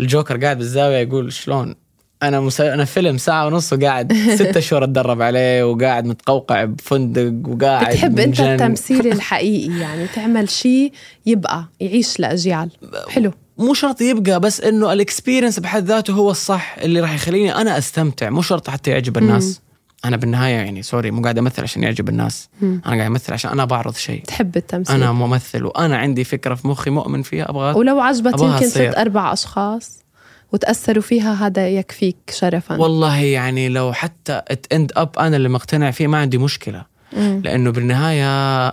الجوكر 0.00 0.44
قاعد 0.44 0.58
بالزاوية 0.58 0.96
يقول 0.96 1.32
شلون 1.32 1.74
أنا 2.22 2.40
مس... 2.40 2.60
أنا 2.60 2.84
فيلم 2.84 3.18
ساعة 3.18 3.46
ونص 3.46 3.72
وقاعد 3.72 4.12
ستة 4.38 4.60
شهور 4.60 4.84
أتدرب 4.84 5.22
عليه 5.22 5.64
وقاعد 5.64 6.06
متقوقع 6.06 6.64
بفندق 6.64 7.32
وقاعد 7.48 7.86
بتحب 7.86 8.18
أنت. 8.18 8.40
التمثيل 8.40 9.06
الحقيقي 9.12 9.78
يعني 9.80 10.06
تعمل 10.14 10.48
شيء 10.50 10.92
يبقى 11.26 11.64
يعيش 11.80 12.20
لأجيال. 12.20 12.70
حلو. 13.08 13.32
مو 13.58 13.74
شرط 13.74 14.00
يبقى 14.00 14.40
بس 14.40 14.60
إنه 14.60 14.92
الإكسبيرينس 14.92 15.60
بحد 15.60 15.84
ذاته 15.84 16.12
هو 16.12 16.30
الصح 16.30 16.76
اللي 16.78 17.00
راح 17.00 17.14
يخليني 17.14 17.54
أنا 17.54 17.78
أستمتع. 17.78 18.30
مو 18.30 18.42
شرط 18.42 18.70
حتى 18.70 18.90
يعجب 18.90 19.18
الناس. 19.18 19.60
أنا 20.04 20.16
بالنهاية 20.16 20.54
يعني 20.54 20.82
sorry 20.82 21.10
مو 21.10 21.22
قاعد 21.22 21.38
أمثل 21.38 21.62
عشان 21.62 21.82
يعجب 21.82 22.08
الناس. 22.08 22.48
مم. 22.62 22.80
أنا 22.86 22.94
قاعد 22.96 23.06
أمثل 23.10 23.32
عشان 23.32 23.50
أنا 23.50 23.64
بعرض 23.64 23.94
شيء. 23.94 24.22
تحب 24.26 24.56
التمثيل. 24.56 24.96
أنا 24.96 25.12
ممثل 25.12 25.64
وأنا 25.64 25.96
عندي 25.96 26.24
فكرة 26.24 26.54
في 26.54 26.68
مخي 26.68 26.90
مؤمن 26.90 27.22
فيها 27.22 27.50
أبغى 27.50 27.72
ولو 27.74 28.00
عجبت 28.00 28.42
يمكن. 28.42 28.68
ست 28.68 28.78
أربع 28.96 29.32
أشخاص. 29.32 30.05
وتأثروا 30.52 31.02
فيها 31.02 31.46
هذا 31.46 31.68
يكفيك 31.68 32.16
شرفا. 32.30 32.76
والله 32.76 33.16
يعني 33.16 33.68
لو 33.68 33.92
حتى 33.92 34.42
end 34.72 34.92
up 34.96 35.18
أنا 35.18 35.36
اللي 35.36 35.48
مقتنع 35.48 35.90
فيه 35.90 36.06
ما 36.06 36.18
عندي 36.18 36.38
مشكلة. 36.38 36.84
مم. 37.16 37.40
لأنه 37.44 37.70
بالنهاية 37.70 38.70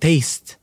taste 0.00 0.58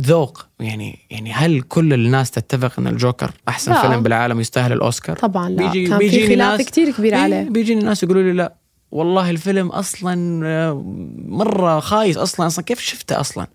ذوق. 0.00 0.46
يعني 0.60 0.98
يعني 1.10 1.32
هل 1.32 1.60
كل 1.62 1.92
الناس 1.92 2.30
تتفق 2.30 2.72
إن 2.78 2.86
الجوكر 2.86 3.30
أحسن 3.48 3.72
لا. 3.72 3.82
فيلم 3.88 4.02
بالعالم 4.02 4.40
يستاهل 4.40 4.72
الأوسكار؟ 4.72 5.16
طبعا 5.16 5.48
لا. 5.48 5.56
بيجي- 5.70 5.86
كان 5.88 5.98
في 5.98 6.04
بيجيني 6.04 6.34
خلاف 6.36 6.60
كتير 6.62 6.90
كبير 6.90 7.14
إيه، 7.14 7.20
عليه. 7.20 7.42
بيجيني 7.48 7.82
ناس 7.84 8.02
يقولوا 8.02 8.22
لي 8.22 8.32
لا. 8.32 8.54
والله 8.90 9.30
الفيلم 9.30 9.68
أصلا 9.68 10.40
آه، 10.46 10.82
مرة 11.28 11.80
خايس 11.80 12.16
أصلا. 12.16 12.46
أصلا 12.46 12.64
كيف 12.64 12.80
شفته 12.80 13.20
أصلا؟ 13.20 13.46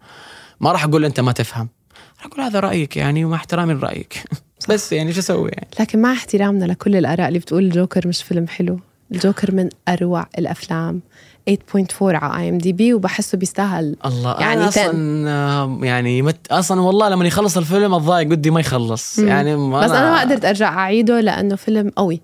ما 0.59 0.71
راح 0.71 0.83
أقول 0.85 1.05
أنت 1.05 1.19
ما 1.19 1.31
تفهم. 1.31 1.69
راح 2.17 2.25
أقول 2.25 2.41
هذا 2.41 2.59
رأيك 2.59 2.97
يعني 2.97 3.25
ومع 3.25 3.35
احترامي 3.37 3.73
لرأيك. 3.73 4.23
بس 4.69 4.93
يعني 4.93 5.13
شو 5.13 5.19
أسوي 5.19 5.49
يعني؟ 5.49 5.67
لكن 5.79 6.01
مع 6.01 6.13
احترامنا 6.13 6.65
لكل 6.65 6.95
الآراء 6.95 7.27
اللي 7.27 7.39
بتقول 7.39 7.63
الجوكر 7.63 8.07
مش 8.07 8.23
فيلم 8.23 8.47
حلو. 8.47 8.79
الجوكر 9.11 9.55
من 9.55 9.69
أروع 9.89 10.27
الأفلام. 10.37 11.01
8.4 11.49 12.01
على 12.01 12.43
IMDb 12.43 12.93
وبحسه 12.93 13.37
بيستاهل. 13.37 13.95
الله 14.05 14.31
يعني 14.39 14.43
يعني 14.43 14.67
أصلا 14.67 15.85
يعني 15.85 16.21
مت 16.21 16.47
أصلا 16.51 16.81
والله 16.81 17.09
لما 17.09 17.25
يخلص 17.25 17.57
الفيلم 17.57 17.93
اتضايق 17.93 18.31
ودي 18.31 18.49
ما 18.49 18.59
يخلص. 18.59 19.19
يعني 19.19 19.55
ما 19.55 19.79
بس 19.81 19.91
أنا 19.91 20.11
ما 20.11 20.21
قدرت 20.21 20.45
أرجع 20.45 20.73
أعيده 20.79 21.21
لأنه 21.21 21.55
فيلم 21.55 21.89
قوي. 21.89 22.21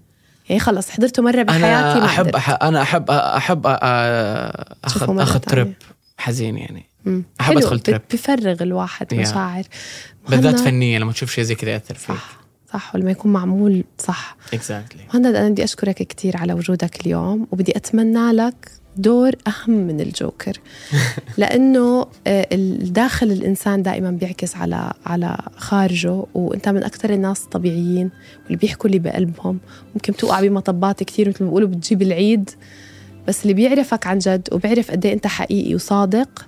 يعني 0.49 0.59
خلص 0.59 0.89
حضرته 0.89 1.23
مرة 1.23 1.43
بحياتي 1.43 2.05
أحب 2.05 2.23
قدرت. 2.23 2.35
أح 2.35 2.63
أنا 2.63 2.81
أحب 2.81 3.11
أحب 3.11 3.61
تشوفه 4.83 5.05
أخذ 5.05 5.19
أخذ. 5.19 5.39
trip 5.39 5.73
حزين 6.17 6.57
يعني. 6.57 6.85
أدخل 7.41 7.77
بت- 7.77 7.85
trip. 7.85 8.01
بيفرغ 8.11 8.63
الواحد 8.63 9.13
يا. 9.13 9.17
مشاعر. 9.21 9.63
بالذات 10.29 10.59
فنيا 10.59 10.99
لما 10.99 11.11
تشوف 11.11 11.31
شيء 11.31 11.43
زي 11.43 11.55
كذا 11.55 11.71
يأثر 11.71 11.95
فيك. 11.95 12.15
صح 12.15 12.39
صح 12.73 12.95
ولما 12.95 13.11
يكون 13.11 13.33
معمول 13.33 13.83
صح. 13.97 14.37
exactly 14.53 15.01
مهند 15.13 15.25
أنا 15.25 15.49
بدي 15.49 15.63
أشكرك 15.63 15.95
كثير 16.07 16.37
على 16.37 16.53
وجودك 16.53 17.01
اليوم 17.01 17.47
وبدي 17.51 17.77
أتمنى 17.77 18.31
لك 18.31 18.71
دور 18.97 19.31
أهم 19.47 19.71
من 19.71 19.99
الجوكر. 20.01 20.53
لأنه 21.37 22.07
آه، 22.27 22.47
داخل 22.81 23.31
الإنسان 23.31 23.83
دائما 23.83 24.11
بيعكس 24.11 24.55
على 24.55 24.93
على 25.05 25.37
خارجه 25.57 26.23
وأنت 26.33 26.69
من 26.69 26.83
أكثر 26.83 27.09
الناس 27.13 27.39
طبيعيين 27.41 28.09
واللي 28.43 28.57
بيحكوا 28.57 28.85
اللي 28.85 28.99
بقلبهم. 28.99 29.59
ممكن 29.95 30.15
توقع 30.15 30.41
بمطبات 30.41 31.03
كثير 31.03 31.29
مثل 31.29 31.43
ما 31.43 31.49
بيقولوا 31.49 31.67
بتجيب 31.69 32.01
العيد 32.01 32.49
بس 33.27 33.41
اللي 33.43 33.53
بيعرفك 33.53 34.07
عن 34.07 34.17
جد 34.17 34.47
وبيعرف 34.51 34.91
قد 34.91 35.05
إيه 35.05 35.13
أنت 35.13 35.27
حقيقي 35.27 35.75
وصادق 35.75 36.45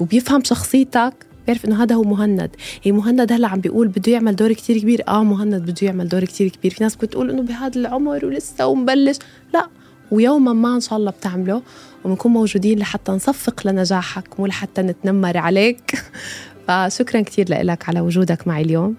وبيفهم 0.00 0.44
شخصيتك 0.44 1.14
بيعرف 1.46 1.64
إنه 1.64 1.82
هذا 1.82 1.94
هو 1.94 2.02
مهند. 2.02 2.50
هي 2.82 2.92
مهند 2.92 3.32
هلأ 3.32 3.48
عم 3.48 3.60
بيقول 3.60 3.88
بده 3.88 4.12
يعمل 4.12 4.36
دور 4.36 4.52
كتير 4.52 4.78
كبير. 4.78 5.02
آه 5.08 5.24
مهند 5.24 5.62
بده 5.62 5.74
يعمل 5.82 6.08
دور 6.08 6.24
كتير 6.24 6.48
كبير. 6.48 6.74
في 6.74 6.82
ناس 6.82 6.96
بتقول 6.96 7.30
إنه 7.30 7.42
بهذا 7.42 7.80
العمر 7.80 8.24
ولسه 8.24 8.66
ومبلش. 8.66 9.18
لأ 9.54 9.66
ويوما 10.10 10.52
ما 10.52 10.74
إن 10.74 10.80
شاء 10.80 10.98
الله 10.98 11.10
بتعمله. 11.10 11.62
وبنكون 12.04 12.32
موجودين 12.32 12.78
لحتى 12.78 13.12
نصفق 13.12 13.66
لنجاحك 13.66 14.40
مو 14.40 14.46
لحتى 14.46 14.82
نتنمر 14.82 15.36
عليك. 15.36 16.02
فشكرا 16.68 17.20
كتير 17.20 17.46
لك 17.48 17.88
على 17.88 18.00
وجودك 18.00 18.48
معي 18.48 18.62
اليوم. 18.62 18.96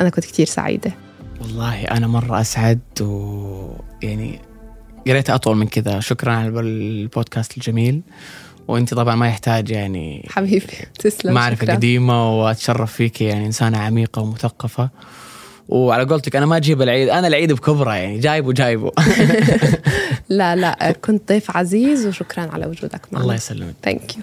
أنا 0.00 0.08
كنت 0.08 0.24
كتير 0.24 0.46
سعيدة. 0.46 0.92
والله 1.40 1.84
أنا 1.84 2.06
مرة 2.06 2.40
أسعد 2.40 2.80
و 3.00 3.70
يعني 4.02 4.40
قريتها 5.06 5.34
أطول 5.34 5.56
من 5.56 5.66
كذا. 5.66 6.00
شكرا 6.00 6.32
على 6.32 6.60
البودكاست 6.60 7.56
الجميل. 7.56 8.02
وانت 8.68 8.94
طبعا 8.94 9.14
ما 9.14 9.28
يحتاج 9.28 9.70
يعني 9.70 10.26
حبيبي 10.30 10.66
تسلم 10.98 11.32
معرفة 11.34 11.64
شكرا. 11.64 11.74
قديمة 11.74 12.40
وأتشرف 12.40 12.92
فيك 12.92 13.20
يعني 13.20 13.46
إنسانة 13.46 13.78
عميقة 13.78 14.22
ومثقفة. 14.22 14.90
وعلى 15.68 16.04
قولتك 16.04 16.36
أنا 16.36 16.46
ما 16.46 16.56
أجيب 16.56 16.82
العيد 16.82 17.08
أنا 17.08 17.26
العيد 17.26 17.52
بكبره 17.52 17.94
يعني 17.94 18.18
جايبه 18.18 18.52
جايبه. 18.52 18.92
لا 20.28 20.56
لا 20.56 20.92
كنت 21.04 21.28
ضيف 21.28 21.56
عزيز 21.56 22.06
وشكرا 22.06 22.48
على 22.52 22.66
وجودك 22.66 23.00
معنا. 23.12 23.24
الله 23.24 23.34
يسلمك. 23.34 23.74
thank 23.82 24.16
you 24.16 24.22